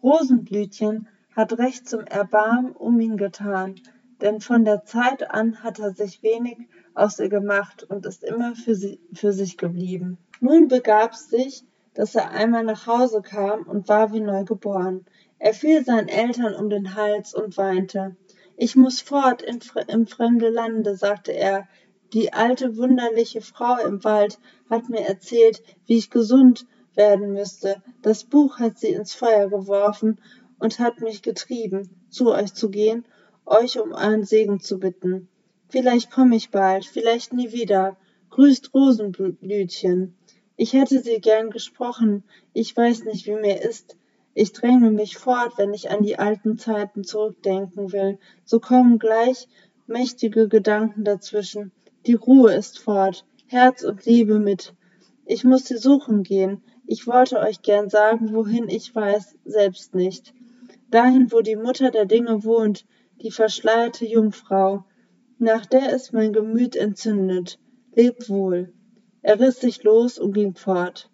Rosenblütchen 0.03 1.07
hat 1.35 1.57
recht 1.57 1.87
zum 1.87 2.01
Erbarmen 2.01 2.73
um 2.73 2.99
ihn 2.99 3.15
getan, 3.15 3.75
denn 4.21 4.41
von 4.41 4.65
der 4.65 4.83
Zeit 4.83 5.31
an 5.31 5.63
hat 5.63 5.79
er 5.79 5.93
sich 5.93 6.21
wenig 6.21 6.57
aus 6.93 7.19
ihr 7.19 7.29
gemacht 7.29 7.83
und 7.83 8.05
ist 8.05 8.23
immer 8.25 8.55
für, 8.55 8.75
sie, 8.75 8.99
für 9.13 9.31
sich 9.31 9.57
geblieben. 9.57 10.17
Nun 10.41 10.67
begab 10.67 11.15
sich, 11.15 11.63
dass 11.93 12.15
er 12.15 12.31
einmal 12.31 12.63
nach 12.63 12.87
Hause 12.87 13.21
kam 13.21 13.63
und 13.63 13.87
war 13.89 14.13
wie 14.13 14.19
neu 14.19 14.43
geboren. 14.43 15.05
Er 15.37 15.53
fiel 15.53 15.83
seinen 15.83 16.07
Eltern 16.07 16.53
um 16.53 16.69
den 16.69 16.95
Hals 16.95 17.33
und 17.33 17.57
weinte. 17.57 18.15
Ich 18.57 18.75
muss 18.75 18.99
fort 19.01 19.41
in, 19.41 19.59
im 19.87 20.05
fremde 20.05 20.49
Lande, 20.49 20.95
sagte 20.95 21.31
er. 21.31 21.67
Die 22.13 22.33
alte 22.33 22.75
wunderliche 22.75 23.41
Frau 23.41 23.77
im 23.79 24.03
Wald 24.03 24.39
hat 24.69 24.89
mir 24.89 25.07
erzählt, 25.07 25.63
wie 25.85 25.97
ich 25.97 26.09
gesund 26.09 26.65
werden 26.95 27.31
müsste. 27.33 27.81
Das 28.01 28.23
Buch 28.23 28.59
hat 28.59 28.77
sie 28.77 28.89
ins 28.89 29.13
Feuer 29.13 29.49
geworfen 29.49 30.19
und 30.59 30.79
hat 30.79 30.99
mich 31.01 31.21
getrieben, 31.21 31.89
zu 32.09 32.31
euch 32.33 32.53
zu 32.53 32.69
gehen, 32.69 33.05
euch 33.45 33.79
um 33.79 33.93
euren 33.93 34.25
Segen 34.25 34.59
zu 34.59 34.79
bitten. 34.79 35.29
Vielleicht 35.69 36.11
komme 36.11 36.35
ich 36.35 36.51
bald, 36.51 36.85
vielleicht 36.85 37.31
nie 37.31 37.51
wieder. 37.51 37.95
Grüßt 38.31 38.73
Rosenblütchen. 38.73 40.15
Ich 40.61 40.73
hätte 40.73 40.99
sie 41.01 41.21
gern 41.21 41.51
gesprochen, 41.51 42.25
ich 42.51 42.75
weiß 42.75 43.05
nicht, 43.05 43.25
wie 43.27 43.35
mir 43.35 43.61
ist. 43.61 43.95
Ich 44.33 44.51
dränge 44.51 44.91
mich 44.91 45.17
fort, 45.17 45.53
wenn 45.55 45.73
ich 45.73 45.89
an 45.89 46.03
die 46.03 46.19
alten 46.19 46.57
Zeiten 46.57 47.05
zurückdenken 47.05 47.93
will. 47.93 48.19
So 48.43 48.59
kommen 48.59 48.99
gleich 48.99 49.47
mächtige 49.87 50.49
Gedanken 50.49 51.05
dazwischen. 51.05 51.71
Die 52.05 52.15
Ruhe 52.15 52.53
ist 52.53 52.77
fort, 52.77 53.25
Herz 53.47 53.83
und 53.83 54.05
Liebe 54.05 54.37
mit. 54.37 54.73
Ich 55.25 55.45
muss 55.45 55.63
sie 55.63 55.77
suchen 55.77 56.23
gehen. 56.23 56.61
Ich 56.85 57.07
wollte 57.07 57.39
euch 57.39 57.61
gern 57.61 57.89
sagen, 57.89 58.33
wohin 58.33 58.67
ich 58.67 58.93
weiß, 58.93 59.37
selbst 59.45 59.95
nicht. 59.95 60.33
Dahin, 60.91 61.31
wo 61.31 61.39
die 61.39 61.55
Mutter 61.55 61.89
der 61.89 62.05
Dinge 62.05 62.43
wohnt, 62.43 62.85
die 63.21 63.31
verschleierte 63.31 64.05
Jungfrau. 64.05 64.83
Nach 65.37 65.65
der 65.65 65.93
ist 65.93 66.11
mein 66.11 66.33
Gemüt 66.33 66.75
entzündet. 66.75 67.59
Lebt 67.95 68.29
wohl. 68.29 68.73
Er 69.21 69.39
riss 69.39 69.59
sich 69.59 69.83
los 69.83 70.17
und 70.17 70.33
ging 70.33 70.55
fort. 70.55 71.09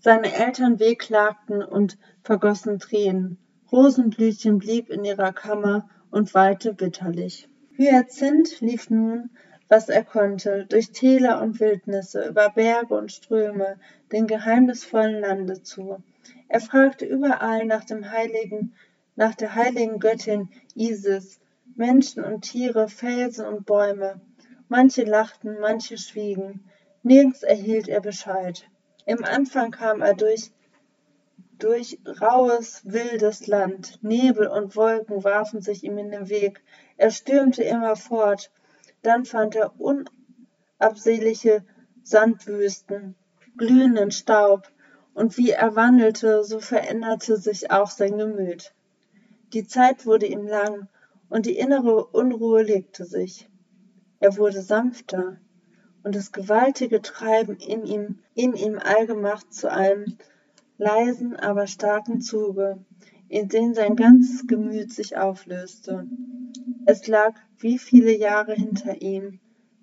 Seine 0.00 0.34
Eltern 0.34 0.78
wehklagten 0.78 1.62
und 1.62 1.98
vergossen 2.22 2.78
Tränen. 2.78 3.38
Rosenblütchen 3.72 4.58
blieb 4.58 4.90
in 4.90 5.04
ihrer 5.04 5.32
Kammer 5.32 5.88
und 6.10 6.34
weinte 6.34 6.74
bitterlich. 6.74 7.48
Hyazinth 7.76 8.60
lief 8.60 8.88
nun, 8.90 9.30
was 9.68 9.88
er 9.88 10.04
konnte, 10.04 10.66
durch 10.68 10.92
Täler 10.92 11.42
und 11.42 11.58
Wildnisse, 11.58 12.28
über 12.28 12.50
Berge 12.50 12.94
und 12.94 13.10
Ströme, 13.10 13.78
den 14.12 14.26
geheimnisvollen 14.26 15.20
Lande 15.20 15.62
zu. 15.62 16.02
Er 16.48 16.60
fragte 16.60 17.04
überall 17.04 17.66
nach 17.66 17.84
dem 17.84 18.10
heiligen, 18.10 18.74
nach 19.16 19.34
der 19.34 19.54
heiligen 19.54 19.98
Göttin 19.98 20.50
Isis, 20.74 21.40
Menschen 21.74 22.22
und 22.22 22.42
Tiere, 22.42 22.88
Felsen 22.88 23.46
und 23.46 23.66
Bäume. 23.66 24.20
Manche 24.68 25.04
lachten, 25.04 25.58
manche 25.60 25.98
schwiegen. 25.98 26.64
Nirgends 27.02 27.42
erhielt 27.42 27.88
er 27.88 28.00
Bescheid. 28.00 28.66
Im 29.04 29.22
Anfang 29.24 29.70
kam 29.70 30.00
er 30.00 30.14
durch, 30.14 30.52
durch 31.58 31.98
rauhes, 32.20 32.80
wildes 32.84 33.46
Land. 33.46 33.98
Nebel 34.02 34.46
und 34.46 34.74
Wolken 34.74 35.22
warfen 35.22 35.60
sich 35.60 35.84
ihm 35.84 35.98
in 35.98 36.10
den 36.10 36.30
Weg. 36.30 36.62
Er 36.96 37.10
stürmte 37.10 37.62
immer 37.62 37.96
fort. 37.96 38.50
Dann 39.02 39.26
fand 39.26 39.54
er 39.54 39.74
unabsehliche 39.78 41.64
Sandwüsten, 42.02 43.16
glühenden 43.56 44.10
Staub, 44.10 44.70
und 45.12 45.36
wie 45.36 45.50
er 45.50 45.76
wandelte, 45.76 46.42
so 46.42 46.58
veränderte 46.58 47.36
sich 47.36 47.70
auch 47.70 47.90
sein 47.90 48.18
Gemüt. 48.18 48.74
Die 49.52 49.66
Zeit 49.66 50.06
wurde 50.06 50.26
ihm 50.26 50.46
lang, 50.46 50.88
und 51.28 51.46
die 51.46 51.56
innere 51.56 52.06
Unruhe 52.06 52.62
legte 52.62 53.04
sich. 53.04 53.48
Er 54.24 54.38
wurde 54.38 54.62
sanfter, 54.62 55.36
und 56.02 56.14
das 56.14 56.32
gewaltige 56.32 57.02
Treiben 57.02 57.58
in 57.58 57.84
ihm, 57.84 58.20
in 58.34 58.54
ihm 58.54 58.78
allgemacht 58.78 59.52
zu 59.52 59.70
einem 59.70 60.16
leisen, 60.78 61.36
aber 61.36 61.66
starken 61.66 62.22
Zuge, 62.22 62.82
in 63.28 63.48
den 63.48 63.74
sein 63.74 63.96
ganzes 63.96 64.46
Gemüt 64.46 64.94
sich 64.94 65.18
auflöste. 65.18 66.08
Es 66.86 67.06
lag 67.06 67.34
wie 67.58 67.76
viele 67.76 68.16
Jahre 68.16 68.54
hinter 68.54 69.02
ihm. 69.02 69.40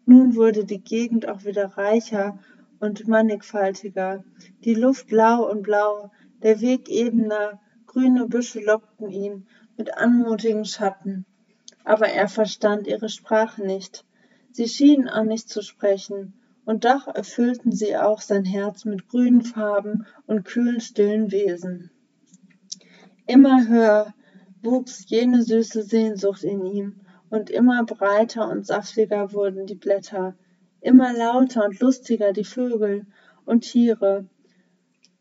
Nun 0.08 0.36
wurde 0.36 0.65
die 0.65 0.82
Gegend 0.82 1.30
auch 1.30 1.45
wieder 1.45 1.77
reicher 1.77 2.39
und 2.80 3.08
mannigfaltiger, 3.08 4.23
die 4.65 4.73
Luft 4.73 5.06
blau 5.06 5.51
und 5.51 5.62
blau, 5.62 6.10
der 6.41 6.62
Weg 6.62 6.89
ebener, 6.89 7.62
grüne 7.86 8.25
Büsche 8.25 8.60
lockten 8.60 9.12
ihn 9.12 9.45
mit 9.77 9.95
anmutigen 9.99 10.65
Schatten. 10.65 11.27
Aber 11.84 12.08
er 12.08 12.27
verstand 12.27 12.88
ihre 12.88 13.10
Sprache 13.10 13.63
nicht, 13.63 14.04
Sie 14.54 14.68
schienen 14.68 15.08
auch 15.08 15.24
nicht 15.24 15.50
zu 15.50 15.62
sprechen, 15.62 16.34
und 16.66 16.86
doch 16.86 17.08
erfüllten 17.08 17.72
sie 17.72 17.98
auch 17.98 18.22
sein 18.22 18.46
Herz 18.46 18.86
mit 18.86 19.08
grünen 19.08 19.42
Farben 19.42 20.06
und 20.28 20.46
kühlen, 20.46 20.82
stillen 20.82 21.32
Wesen. 21.32 21.90
Immer 23.26 23.68
höher 23.68 24.14
wuchs 24.62 25.10
jene 25.10 25.42
süße 25.42 25.84
Sehnsucht 25.84 26.44
in 26.44 26.66
ihm, 26.66 27.02
und 27.30 27.50
immer 27.50 27.86
breiter 27.86 28.50
und 28.50 28.68
saftiger 28.68 29.32
wurden 29.32 29.66
die 29.66 29.76
Blätter, 29.76 30.36
immer 30.82 31.14
lauter 31.14 31.66
und 31.66 31.80
lustiger 31.80 32.34
die 32.34 32.44
Vögel 32.44 33.06
und 33.46 33.62
Tiere, 33.62 34.28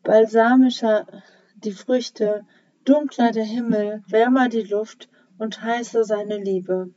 balsamischer 0.03 1.07
die 1.55 1.71
Früchte, 1.71 2.45
dunkler 2.83 3.31
der 3.31 3.45
Himmel, 3.45 4.03
wärmer 4.07 4.49
die 4.49 4.63
Luft 4.63 5.09
und 5.37 5.61
heißer 5.61 6.03
seine 6.03 6.37
Liebe. 6.37 6.93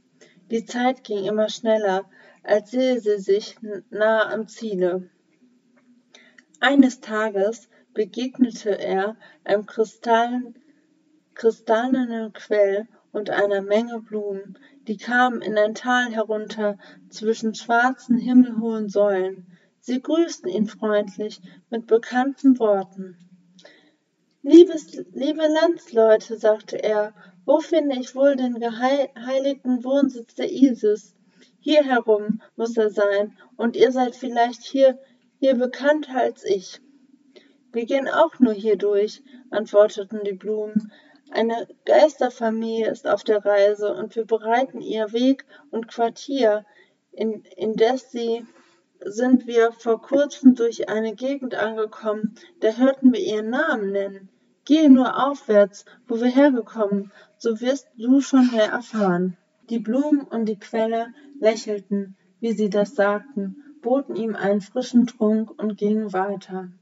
Die 0.50 0.64
Zeit 0.64 1.04
ging 1.04 1.24
immer 1.24 1.48
schneller, 1.48 2.04
als 2.44 2.70
sehe 2.70 3.00
sie 3.00 3.18
sich 3.18 3.56
nahe 3.90 4.26
am 4.26 4.46
Ziele. 4.48 5.10
Eines 6.60 7.00
Tages 7.00 7.68
begegnete 7.94 8.78
er 8.78 9.16
einem 9.44 9.66
kristallenen 9.66 10.62
Quell 12.32 12.86
und 13.12 13.30
einer 13.30 13.62
Menge 13.62 14.00
Blumen, 14.00 14.58
die 14.86 14.96
kamen 14.96 15.40
in 15.40 15.56
ein 15.56 15.74
Tal 15.74 16.12
herunter 16.12 16.78
zwischen 17.08 17.54
schwarzen, 17.54 18.18
himmelhohen 18.18 18.88
Säulen. 18.88 19.46
Sie 19.80 20.00
grüßten 20.00 20.50
ihn 20.50 20.66
freundlich 20.66 21.40
mit 21.70 21.86
bekannten 21.86 22.58
Worten. 22.58 23.16
Liebes, 24.42 25.04
liebe 25.12 25.46
Landsleute, 25.46 26.36
sagte 26.36 26.82
er, 26.82 27.14
wo 27.44 27.60
finde 27.60 27.96
ich 27.98 28.14
wohl 28.14 28.36
den 28.36 28.60
geheiligten 28.60 29.84
Wohnsitz 29.84 30.34
der 30.34 30.50
Isis? 30.50 31.13
Hier 31.66 31.82
herum 31.82 32.42
muss 32.56 32.76
er 32.76 32.90
sein, 32.90 33.38
und 33.56 33.74
ihr 33.74 33.90
seid 33.90 34.14
vielleicht 34.14 34.64
hier, 34.64 34.98
hier 35.40 35.54
bekannter 35.54 36.16
als 36.16 36.44
ich. 36.44 36.82
Wir 37.72 37.86
gehen 37.86 38.06
auch 38.06 38.38
nur 38.38 38.52
hier 38.52 38.76
durch, 38.76 39.22
antworteten 39.48 40.20
die 40.24 40.34
Blumen. 40.34 40.92
Eine 41.30 41.66
Geisterfamilie 41.86 42.90
ist 42.90 43.06
auf 43.06 43.24
der 43.24 43.46
Reise, 43.46 43.94
und 43.94 44.14
wir 44.14 44.26
bereiten 44.26 44.82
ihr 44.82 45.14
Weg 45.14 45.46
und 45.70 45.88
Quartier, 45.88 46.66
in, 47.12 47.44
indes 47.56 48.10
sie 48.10 48.46
sind 49.02 49.46
wir 49.46 49.72
vor 49.72 50.02
kurzem 50.02 50.56
durch 50.56 50.90
eine 50.90 51.14
Gegend 51.14 51.54
angekommen, 51.54 52.34
da 52.60 52.72
hörten 52.72 53.10
wir 53.14 53.20
ihren 53.20 53.48
Namen 53.48 53.90
nennen. 53.90 54.28
Gehe 54.66 54.90
nur 54.90 55.26
aufwärts, 55.26 55.86
wo 56.08 56.20
wir 56.20 56.28
hergekommen, 56.28 57.10
so 57.38 57.62
wirst 57.62 57.88
du 57.96 58.20
schon 58.20 58.50
mehr 58.50 58.70
erfahren. 58.70 59.38
Die 59.70 59.78
Blumen 59.78 60.20
und 60.20 60.44
die 60.44 60.58
Quelle 60.58 61.06
lächelten, 61.44 62.16
wie 62.40 62.52
sie 62.52 62.70
das 62.70 62.94
sagten, 62.94 63.56
boten 63.82 64.16
ihm 64.16 64.34
einen 64.34 64.62
frischen 64.62 65.06
Trunk 65.06 65.50
und 65.62 65.76
gingen 65.76 66.12
weiter. 66.12 66.72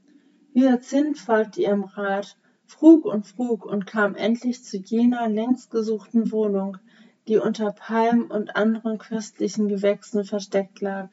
Hyazinth 0.55 1.19
folgte 1.19 1.61
ihrem 1.61 1.83
Rat, 1.83 2.37
frug 2.65 3.05
und 3.05 3.27
frug 3.27 3.65
und 3.65 3.85
kam 3.85 4.15
endlich 4.15 4.63
zu 4.63 4.77
jener 4.77 5.27
längst 5.27 5.69
gesuchten 5.69 6.31
Wohnung, 6.31 6.77
die 7.27 7.37
unter 7.37 7.71
Palmen 7.71 8.31
und 8.31 8.55
anderen 8.55 8.97
köstlichen 8.97 9.67
Gewächsen 9.67 10.23
versteckt 10.23 10.79
lag. 10.81 11.09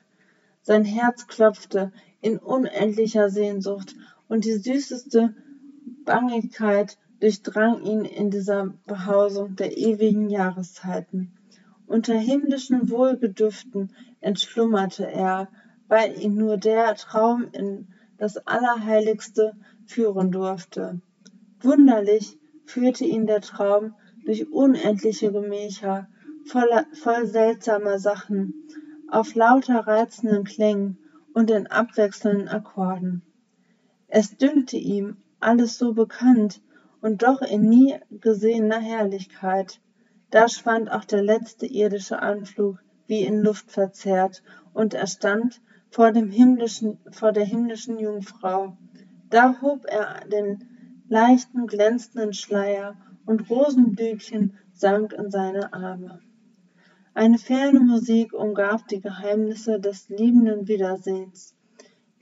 Sein 0.62 0.84
Herz 0.84 1.26
klopfte 1.26 1.92
in 2.20 2.38
unendlicher 2.38 3.30
Sehnsucht, 3.30 3.94
und 4.28 4.44
die 4.44 4.58
süßeste 4.58 5.34
Bangigkeit 6.04 6.98
durchdrang 7.18 7.82
ihn 7.82 8.04
in 8.04 8.30
dieser 8.30 8.74
Behausung 8.86 9.56
der 9.56 9.76
ewigen 9.76 10.30
Jahreszeiten. 10.30 11.32
Unter 11.90 12.14
himmlischen 12.14 12.88
Wohlgedüften 12.88 13.92
entschlummerte 14.20 15.11
er, 15.11 15.48
weil 15.88 16.22
ihn 16.22 16.37
nur 16.37 16.57
der 16.57 16.94
Traum 16.94 17.48
in 17.50 17.88
das 18.16 18.37
Allerheiligste 18.46 19.57
führen 19.87 20.31
durfte. 20.31 21.00
Wunderlich 21.59 22.38
führte 22.64 23.05
ihn 23.05 23.26
der 23.26 23.40
Traum 23.40 23.94
durch 24.24 24.53
unendliche 24.53 25.33
Gemächer, 25.33 26.07
voller, 26.46 26.87
voll 26.92 27.26
seltsamer 27.26 27.98
Sachen, 27.98 28.55
auf 29.09 29.35
lauter 29.35 29.81
reizenden 29.81 30.44
Klängen 30.44 30.96
und 31.35 31.50
in 31.50 31.66
abwechselnden 31.66 32.46
Akkorden. 32.46 33.22
Es 34.07 34.37
dünkte 34.37 34.76
ihm 34.76 35.16
alles 35.40 35.76
so 35.76 35.92
bekannt 35.92 36.62
und 37.00 37.24
doch 37.24 37.42
in 37.42 37.68
nie 37.68 37.96
gesehener 38.12 38.79
Herrlichkeit. 38.79 39.81
Da 40.30 40.48
schwand 40.48 40.90
auch 40.90 41.04
der 41.04 41.22
letzte 41.22 41.66
irdische 41.66 42.22
Anflug 42.22 42.78
wie 43.06 43.22
in 43.22 43.40
Luft 43.42 43.70
verzerrt, 43.72 44.42
und 44.72 44.94
er 44.94 45.08
stand 45.08 45.60
vor, 45.90 46.12
dem 46.12 46.30
himmlischen, 46.30 46.98
vor 47.10 47.32
der 47.32 47.44
himmlischen 47.44 47.98
Jungfrau. 47.98 48.76
Da 49.28 49.60
hob 49.60 49.86
er 49.86 50.20
den 50.28 50.68
leichten, 51.08 51.66
glänzenden 51.66 52.32
Schleier, 52.32 52.96
und 53.26 53.50
Rosenblütchen 53.50 54.56
sank 54.72 55.12
in 55.12 55.30
seine 55.30 55.72
Arme. 55.72 56.20
Eine 57.14 57.38
ferne 57.38 57.80
Musik 57.80 58.32
umgab 58.32 58.86
die 58.88 59.00
Geheimnisse 59.00 59.80
des 59.80 60.08
liebenden 60.08 60.68
Wiedersehens, 60.68 61.56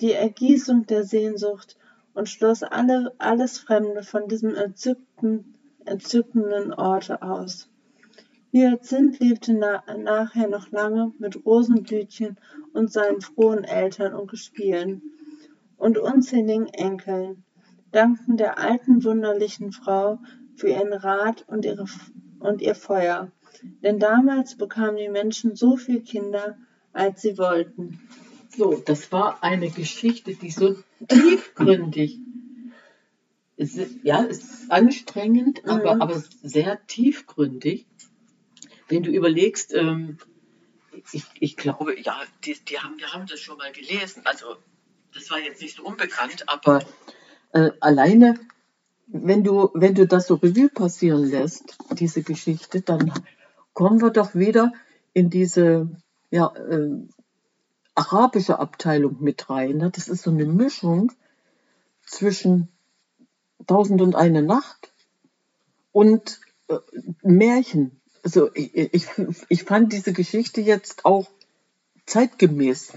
die 0.00 0.12
Ergießung 0.12 0.86
der 0.86 1.04
Sehnsucht 1.04 1.76
und 2.14 2.28
schloss 2.28 2.62
alle, 2.62 3.14
alles 3.18 3.58
Fremde 3.58 4.02
von 4.02 4.28
diesem 4.28 4.54
entzückten, 4.54 5.54
entzückenden 5.84 6.72
Orte 6.72 7.22
aus. 7.22 7.67
Hyazinth 8.50 9.20
lebte 9.20 9.52
na 9.52 9.82
nachher 9.96 10.48
noch 10.48 10.70
lange 10.70 11.12
mit 11.18 11.44
Rosenblütchen 11.44 12.38
und 12.72 12.90
seinen 12.90 13.20
frohen 13.20 13.64
Eltern 13.64 14.14
und 14.14 14.30
Gespielen 14.30 15.02
und 15.76 15.98
unzähligen 15.98 16.66
Enkeln, 16.68 17.44
dankten 17.92 18.38
der 18.38 18.58
alten 18.58 19.04
wunderlichen 19.04 19.72
Frau 19.72 20.18
für 20.56 20.68
ihren 20.68 20.94
Rat 20.94 21.44
und, 21.46 21.64
ihre, 21.66 21.84
und 22.40 22.62
ihr 22.62 22.74
Feuer, 22.74 23.30
denn 23.82 23.98
damals 23.98 24.56
bekamen 24.56 24.96
die 24.96 25.08
Menschen 25.08 25.54
so 25.54 25.76
viele 25.76 26.00
Kinder, 26.00 26.56
als 26.92 27.22
sie 27.22 27.36
wollten. 27.36 28.00
So, 28.56 28.82
das 28.84 29.12
war 29.12 29.42
eine 29.42 29.68
Geschichte, 29.68 30.34
die 30.34 30.50
so 30.50 30.74
tiefgründig 31.06 32.18
ist. 33.56 33.78
Ja, 34.02 34.22
ist 34.22 34.70
anstrengend, 34.70 35.64
mhm. 35.64 35.70
aber, 35.70 36.00
aber 36.00 36.22
sehr 36.42 36.84
tiefgründig 36.86 37.86
wenn 38.88 39.02
du 39.02 39.10
überlegst, 39.10 39.74
ähm, 39.74 40.18
ich, 41.12 41.24
ich 41.38 41.56
glaube, 41.56 41.98
ja, 42.00 42.20
die, 42.44 42.56
die 42.68 42.78
haben, 42.78 42.98
wir 42.98 43.12
haben 43.12 43.26
das 43.26 43.40
schon 43.40 43.58
mal 43.58 43.72
gelesen. 43.72 44.22
Also, 44.24 44.56
das 45.14 45.30
war 45.30 45.38
jetzt 45.38 45.62
nicht 45.62 45.76
so 45.76 45.84
unbekannt, 45.84 46.48
aber 46.48 46.84
äh, 47.52 47.70
alleine, 47.80 48.38
wenn 49.06 49.42
du, 49.42 49.70
wenn 49.74 49.94
du 49.94 50.06
das 50.06 50.26
so 50.26 50.34
Revue 50.34 50.68
passieren 50.68 51.24
lässt, 51.24 51.78
diese 51.92 52.22
Geschichte, 52.22 52.82
dann 52.82 53.12
kommen 53.72 54.00
wir 54.00 54.10
doch 54.10 54.34
wieder 54.34 54.72
in 55.12 55.30
diese 55.30 55.88
ja, 56.30 56.52
äh, 56.54 56.90
arabische 57.94 58.58
Abteilung 58.58 59.16
mit 59.20 59.48
rein. 59.48 59.78
Ne? 59.78 59.90
Das 59.90 60.08
ist 60.08 60.22
so 60.22 60.30
eine 60.30 60.46
Mischung 60.46 61.12
zwischen 62.04 62.68
Tausend 63.66 64.00
und 64.00 64.14
eine 64.14 64.42
Nacht 64.42 64.92
und 65.92 66.40
äh, 66.68 66.78
Märchen 67.22 67.97
also 68.28 68.50
ich, 68.52 68.74
ich, 68.74 69.06
ich 69.48 69.62
fand 69.64 69.90
diese 69.90 70.12
Geschichte 70.12 70.60
jetzt 70.60 71.06
auch 71.06 71.26
zeitgemäß. 72.04 72.92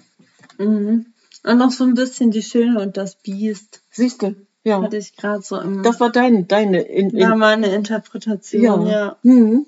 Mhm. 0.57 1.05
Und 1.43 1.57
noch 1.57 1.71
so 1.71 1.85
ein 1.85 1.93
bisschen 1.93 2.31
die 2.31 2.41
Schöne 2.41 2.81
und 2.81 2.97
das 2.97 3.15
Biest. 3.15 3.81
Siehst 3.91 4.21
du? 4.21 4.35
Ja. 4.65 4.81
Hatte 4.81 4.97
ich 4.97 5.15
gerade 5.15 5.41
so 5.41 5.57
im. 5.57 5.83
Das 5.83 6.01
war 6.01 6.11
dein, 6.11 6.49
deine. 6.49 6.81
In, 6.81 7.11
in, 7.11 7.17
ja, 7.17 7.33
meine 7.35 7.73
Interpretation, 7.73 8.85
ja. 8.85 8.91
ja. 8.91 9.17
Mhm. 9.23 9.65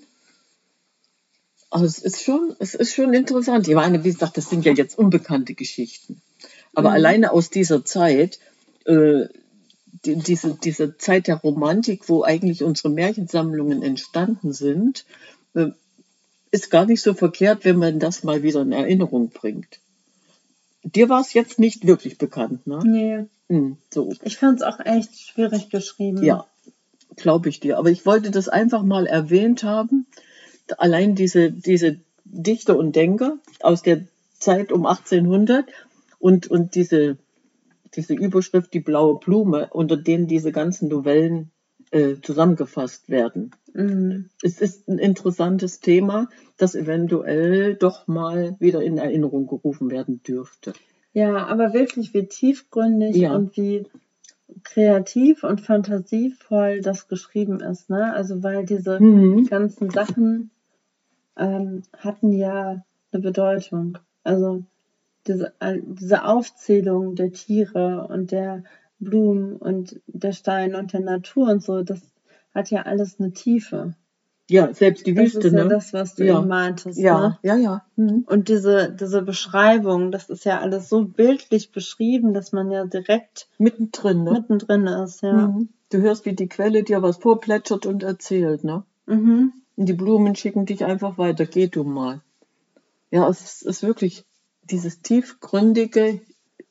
Also 1.69 1.85
es 1.85 1.99
ist 1.99 2.21
schon, 2.21 2.55
es 2.59 2.75
ist 2.75 2.93
schon 2.93 3.13
interessant. 3.13 3.65
Ich 3.65 3.73
meine, 3.73 4.03
wie 4.03 4.11
gesagt, 4.11 4.35
das 4.35 4.49
sind 4.49 4.65
ja 4.65 4.73
jetzt 4.73 4.97
unbekannte 4.97 5.53
Geschichten. 5.53 6.21
Aber 6.73 6.89
mhm. 6.89 6.95
alleine 6.95 7.31
aus 7.31 7.49
dieser 7.49 7.85
Zeit, 7.85 8.37
äh, 8.83 9.27
die, 10.05 10.17
diese, 10.17 10.55
diese 10.55 10.97
Zeit 10.97 11.27
der 11.27 11.37
Romantik, 11.37 12.09
wo 12.09 12.23
eigentlich 12.23 12.63
unsere 12.63 12.89
Märchensammlungen 12.89 13.81
entstanden 13.81 14.51
sind, 14.51 15.05
ist 16.51 16.69
gar 16.69 16.85
nicht 16.85 17.01
so 17.01 17.13
verkehrt, 17.13 17.65
wenn 17.65 17.77
man 17.77 17.99
das 17.99 18.23
mal 18.23 18.43
wieder 18.43 18.61
in 18.61 18.71
Erinnerung 18.71 19.29
bringt. 19.29 19.79
Dir 20.83 21.09
war 21.09 21.21
es 21.21 21.33
jetzt 21.33 21.59
nicht 21.59 21.87
wirklich 21.87 22.17
bekannt, 22.17 22.67
ne? 22.67 22.79
Nee. 22.83 23.25
Hm, 23.49 23.77
so. 23.91 24.13
Ich 24.23 24.37
fand 24.37 24.59
es 24.59 24.63
auch 24.63 24.79
echt 24.79 25.19
schwierig 25.19 25.69
geschrieben. 25.69 26.23
Ja, 26.23 26.45
glaube 27.15 27.49
ich 27.49 27.59
dir. 27.59 27.77
Aber 27.77 27.89
ich 27.89 28.05
wollte 28.05 28.31
das 28.31 28.49
einfach 28.49 28.83
mal 28.83 29.07
erwähnt 29.07 29.63
haben. 29.63 30.05
Allein 30.77 31.15
diese, 31.15 31.51
diese 31.51 31.99
Dichter 32.25 32.77
und 32.77 32.95
Denker 32.95 33.37
aus 33.61 33.81
der 33.81 34.05
Zeit 34.39 34.71
um 34.71 34.85
1800 34.85 35.65
und, 36.19 36.47
und 36.47 36.75
diese, 36.75 37.17
diese 37.95 38.13
Überschrift 38.13 38.73
Die 38.73 38.79
blaue 38.79 39.19
Blume, 39.19 39.69
unter 39.71 39.97
denen 39.97 40.27
diese 40.27 40.51
ganzen 40.51 40.89
Novellen 40.89 41.51
äh, 41.93 42.19
zusammengefasst 42.21 43.09
werden. 43.09 43.51
Mhm. 43.73 44.29
Es 44.41 44.59
ist 44.59 44.87
ein 44.87 44.97
interessantes 44.97 45.79
Thema, 45.79 46.27
das 46.57 46.73
eventuell 46.73 47.75
doch 47.75 48.07
mal 48.07 48.55
wieder 48.59 48.81
in 48.81 48.97
Erinnerung 48.97 49.45
gerufen 49.47 49.91
werden 49.91 50.23
dürfte. 50.23 50.73
Ja, 51.13 51.45
aber 51.45 51.73
wirklich 51.73 52.15
wie 52.15 52.25
tiefgründig 52.25 53.15
ja. 53.15 53.35
und 53.35 53.55
wie 53.55 53.85
kreativ 54.63 55.43
und 55.43 55.61
fantasievoll 55.61 56.81
das 56.81 57.07
geschrieben 57.07 57.59
ist. 57.59 57.91
Ne? 57.91 58.11
Also 58.11 58.41
weil 58.41 58.65
diese 58.65 58.99
mhm. 58.99 59.45
ganzen 59.45 59.91
Sachen 59.91 60.49
ähm, 61.37 61.83
hatten 61.95 62.31
ja 62.31 62.83
eine 63.11 63.21
Bedeutung. 63.21 63.99
Also 64.23 64.63
diese, 65.27 65.53
diese 65.61 66.25
Aufzählung 66.25 67.15
der 67.15 67.31
Tiere 67.31 68.07
und 68.09 68.31
der 68.31 68.63
Blumen 69.03 69.55
und 69.55 69.99
der 70.07 70.33
Stein 70.33 70.75
und 70.75 70.93
der 70.93 71.01
Natur 71.01 71.49
und 71.49 71.63
so, 71.63 71.83
das 71.83 72.01
hat 72.53 72.71
ja 72.71 72.83
alles 72.83 73.19
eine 73.19 73.33
Tiefe. 73.33 73.95
Ja, 74.49 74.73
selbst 74.73 75.07
die 75.07 75.15
Wüste. 75.15 75.39
Das 75.39 75.45
ist 75.45 75.53
ja 75.53 75.63
ne? 75.63 75.69
das, 75.69 75.93
was 75.93 76.15
du 76.15 76.25
ja. 76.25 76.37
eben 76.37 76.47
meintest. 76.47 76.99
Ja, 76.99 77.19
ne? 77.19 77.39
ja, 77.43 77.55
ja. 77.55 77.85
Mhm. 77.95 78.25
Und 78.27 78.49
diese, 78.49 78.91
diese 78.91 79.21
Beschreibung, 79.21 80.11
das 80.11 80.29
ist 80.29 80.43
ja 80.43 80.59
alles 80.59 80.89
so 80.89 81.05
bildlich 81.05 81.71
beschrieben, 81.71 82.33
dass 82.33 82.51
man 82.51 82.69
ja 82.69 82.85
direkt 82.85 83.47
mittendrin, 83.57 84.23
ne? 84.23 84.31
mittendrin 84.33 84.85
ist, 84.87 85.23
ja. 85.23 85.47
Mhm. 85.47 85.69
Du 85.89 86.01
hörst, 86.01 86.25
wie 86.25 86.33
die 86.33 86.49
Quelle 86.49 86.83
dir 86.83 87.01
was 87.01 87.17
vorplätschert 87.17 87.85
und 87.85 88.03
erzählt, 88.03 88.63
ne? 88.63 88.83
Mhm. 89.05 89.53
Und 89.75 89.85
die 89.87 89.93
Blumen 89.93 90.35
schicken 90.35 90.65
dich 90.65 90.83
einfach 90.83 91.17
weiter, 91.17 91.45
geh 91.45 91.67
du 91.67 91.83
mal. 91.83 92.21
Ja, 93.11 93.29
es 93.29 93.41
ist, 93.41 93.61
ist 93.61 93.83
wirklich 93.83 94.25
dieses 94.63 95.01
tiefgründige, 95.01 96.21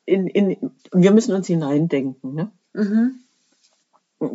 in, 0.05 0.27
in, 0.27 0.71
wir 0.91 1.11
müssen 1.11 1.33
uns 1.33 1.47
hineindenken, 1.47 2.33
ne? 2.33 2.51
Mhm 2.73 3.23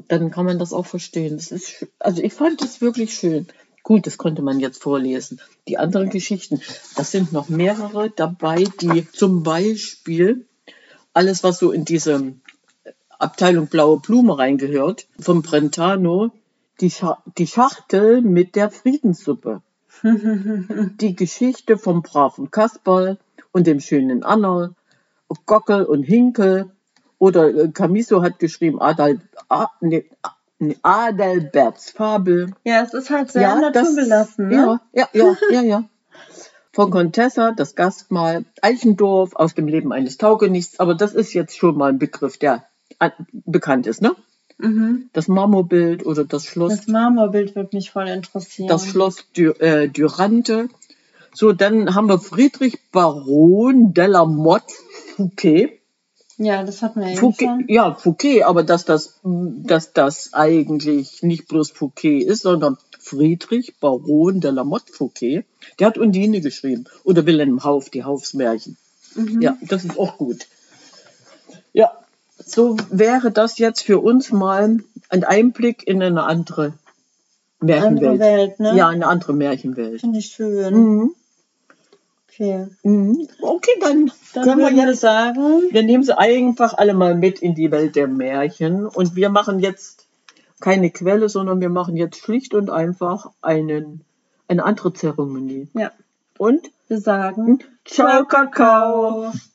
dann 0.08 0.30
kann 0.30 0.46
man 0.46 0.58
das 0.58 0.72
auch 0.72 0.86
verstehen. 0.86 1.36
Das 1.36 1.50
ist, 1.50 1.86
also 1.98 2.22
ich 2.22 2.34
fand 2.34 2.62
es 2.62 2.80
wirklich 2.80 3.14
schön. 3.14 3.46
Gut, 3.82 4.06
das 4.06 4.18
konnte 4.18 4.42
man 4.42 4.60
jetzt 4.60 4.82
vorlesen. 4.82 5.40
Die 5.66 5.78
anderen 5.78 6.10
Geschichten, 6.10 6.60
das 6.96 7.10
sind 7.10 7.32
noch 7.32 7.48
mehrere 7.48 8.10
dabei, 8.10 8.64
die 8.80 9.10
zum 9.10 9.42
Beispiel 9.42 10.46
alles, 11.14 11.42
was 11.42 11.58
so 11.58 11.72
in 11.72 11.84
diese 11.84 12.34
Abteilung 13.18 13.68
Blaue 13.68 13.98
Blume 14.00 14.38
reingehört, 14.38 15.06
vom 15.18 15.42
Brentano, 15.42 16.30
die, 16.80 16.90
Scha 16.90 17.22
die 17.38 17.46
Schachtel 17.46 18.20
mit 18.20 18.56
der 18.56 18.70
Friedenssuppe. 18.70 19.62
die 20.02 21.16
Geschichte 21.16 21.76
vom 21.76 22.02
braven 22.02 22.50
Kasperl 22.50 23.18
und 23.52 23.66
dem 23.66 23.80
schönen 23.80 24.22
Anna, 24.22 24.74
Gockel 25.46 25.84
und 25.84 26.02
Hinkel, 26.02 26.70
oder 27.18 27.48
äh, 27.48 27.68
Camiso 27.68 28.22
hat 28.22 28.38
geschrieben, 28.38 28.80
Adal, 28.80 29.20
A, 29.48 29.68
nee, 29.80 30.08
Fabel. 31.94 32.52
Ja, 32.64 32.82
es 32.82 32.94
ist 32.94 33.10
halt 33.10 33.30
sehr 33.30 33.42
ja, 33.42 33.60
naturbelassen. 33.60 34.48
Ne? 34.48 34.80
Ja, 34.92 35.08
ja, 35.12 35.36
ja, 35.50 35.62
ja. 35.62 35.84
Von 36.72 36.90
Contessa, 36.90 37.52
das 37.52 37.74
Gastmahl, 37.74 38.44
Eichendorf 38.62 39.34
aus 39.34 39.54
dem 39.54 39.66
Leben 39.66 39.92
eines 39.92 40.16
Taugenichts, 40.16 40.78
aber 40.78 40.94
das 40.94 41.12
ist 41.12 41.32
jetzt 41.32 41.56
schon 41.56 41.76
mal 41.76 41.90
ein 41.90 41.98
Begriff, 41.98 42.38
der 42.38 42.64
bekannt 43.32 43.86
ist, 43.86 44.00
ne? 44.00 44.14
Mhm. 44.58 45.08
Das 45.12 45.28
Marmorbild 45.28 46.04
oder 46.04 46.24
das 46.24 46.44
Schloss, 46.44 46.76
Das 46.76 46.86
Marmorbild 46.88 47.54
würde 47.54 47.76
mich 47.76 47.90
voll 47.90 48.08
interessieren. 48.08 48.68
das 48.68 48.86
Schloss 48.86 49.24
Dur 49.36 49.60
äh, 49.60 49.88
Durante. 49.88 50.68
So, 51.32 51.52
dann 51.52 51.94
haben 51.94 52.08
wir 52.08 52.18
Friedrich 52.18 52.78
Baron 52.90 53.94
de 53.94 54.06
la 54.06 54.24
Motte 54.24 54.74
Fouquet. 55.18 55.80
ja, 56.36 56.62
das 56.62 56.80
hatten 56.82 57.00
wir 57.00 57.08
eben 57.08 57.16
Fouquet, 57.16 57.46
schon. 57.46 57.64
ja, 57.66 57.94
Fouquet, 57.94 58.44
aber 58.44 58.62
dass 58.62 58.84
das, 58.84 59.18
dass 59.24 59.92
das 59.92 60.32
eigentlich 60.32 61.22
nicht 61.22 61.48
bloß 61.48 61.72
Fouquet 61.72 62.20
ist, 62.20 62.42
sondern 62.42 62.78
Friedrich 63.00 63.78
Baron 63.80 64.40
de 64.40 64.52
la 64.52 64.62
Motte 64.64 64.92
Fouquet. 64.92 65.44
Der 65.78 65.88
hat 65.88 65.98
Undine 65.98 66.40
geschrieben. 66.40 66.84
Oder 67.02 67.26
Wilhelm 67.26 67.64
Hauff, 67.64 67.90
die 67.90 68.04
Haufsmärchen. 68.04 68.76
Mhm. 69.14 69.42
Ja, 69.42 69.56
das 69.62 69.84
ist 69.84 69.98
auch 69.98 70.18
gut. 70.18 70.46
Ja, 71.72 71.92
so 72.38 72.76
wäre 72.90 73.32
das 73.32 73.58
jetzt 73.58 73.82
für 73.82 73.98
uns 73.98 74.30
mal 74.30 74.78
ein 75.08 75.24
Einblick 75.24 75.86
in 75.86 76.02
eine 76.02 76.24
andere 76.24 76.74
Märchenwelt. 77.60 78.04
Andere 78.04 78.18
Welt, 78.18 78.60
ne? 78.60 78.76
Ja, 78.76 78.88
eine 78.88 79.06
andere 79.06 79.32
Märchenwelt. 79.32 80.00
Finde 80.00 80.20
ich 80.20 80.26
schön. 80.26 80.74
Mhm. 80.74 81.14
Okay. 82.38 82.68
Mhm. 82.84 83.28
Okay, 83.42 83.70
dann, 83.80 84.12
Dann 84.32 84.44
können 84.44 84.60
wir 84.60 84.86
jetzt 84.86 85.00
sagen, 85.00 85.64
Wir 85.70 85.82
nehmen 85.82 86.04
sie 86.04 86.16
einfach 86.16 86.74
alle 86.78 86.94
mal 86.94 87.16
mit 87.16 87.40
in 87.40 87.56
die 87.56 87.72
Welt 87.72 87.96
der 87.96 88.06
Märchen 88.06 88.86
und 88.86 89.16
wir 89.16 89.28
machen 89.28 89.58
jetzt 89.58 90.06
keine 90.60 90.90
Quelle, 90.90 91.28
sondern 91.28 91.60
wir 91.60 91.68
machen 91.68 91.96
jetzt 91.96 92.18
schlicht 92.18 92.54
und 92.54 92.70
einfach 92.70 93.30
einen, 93.42 94.04
eine 94.46 94.64
andere 94.64 94.92
Zeremonie. 94.92 95.68
ja, 95.74 95.90
Und 96.38 96.70
wir 96.86 97.00
sagen 97.00 97.58
ciao 97.84 98.24
Kakao! 98.24 99.32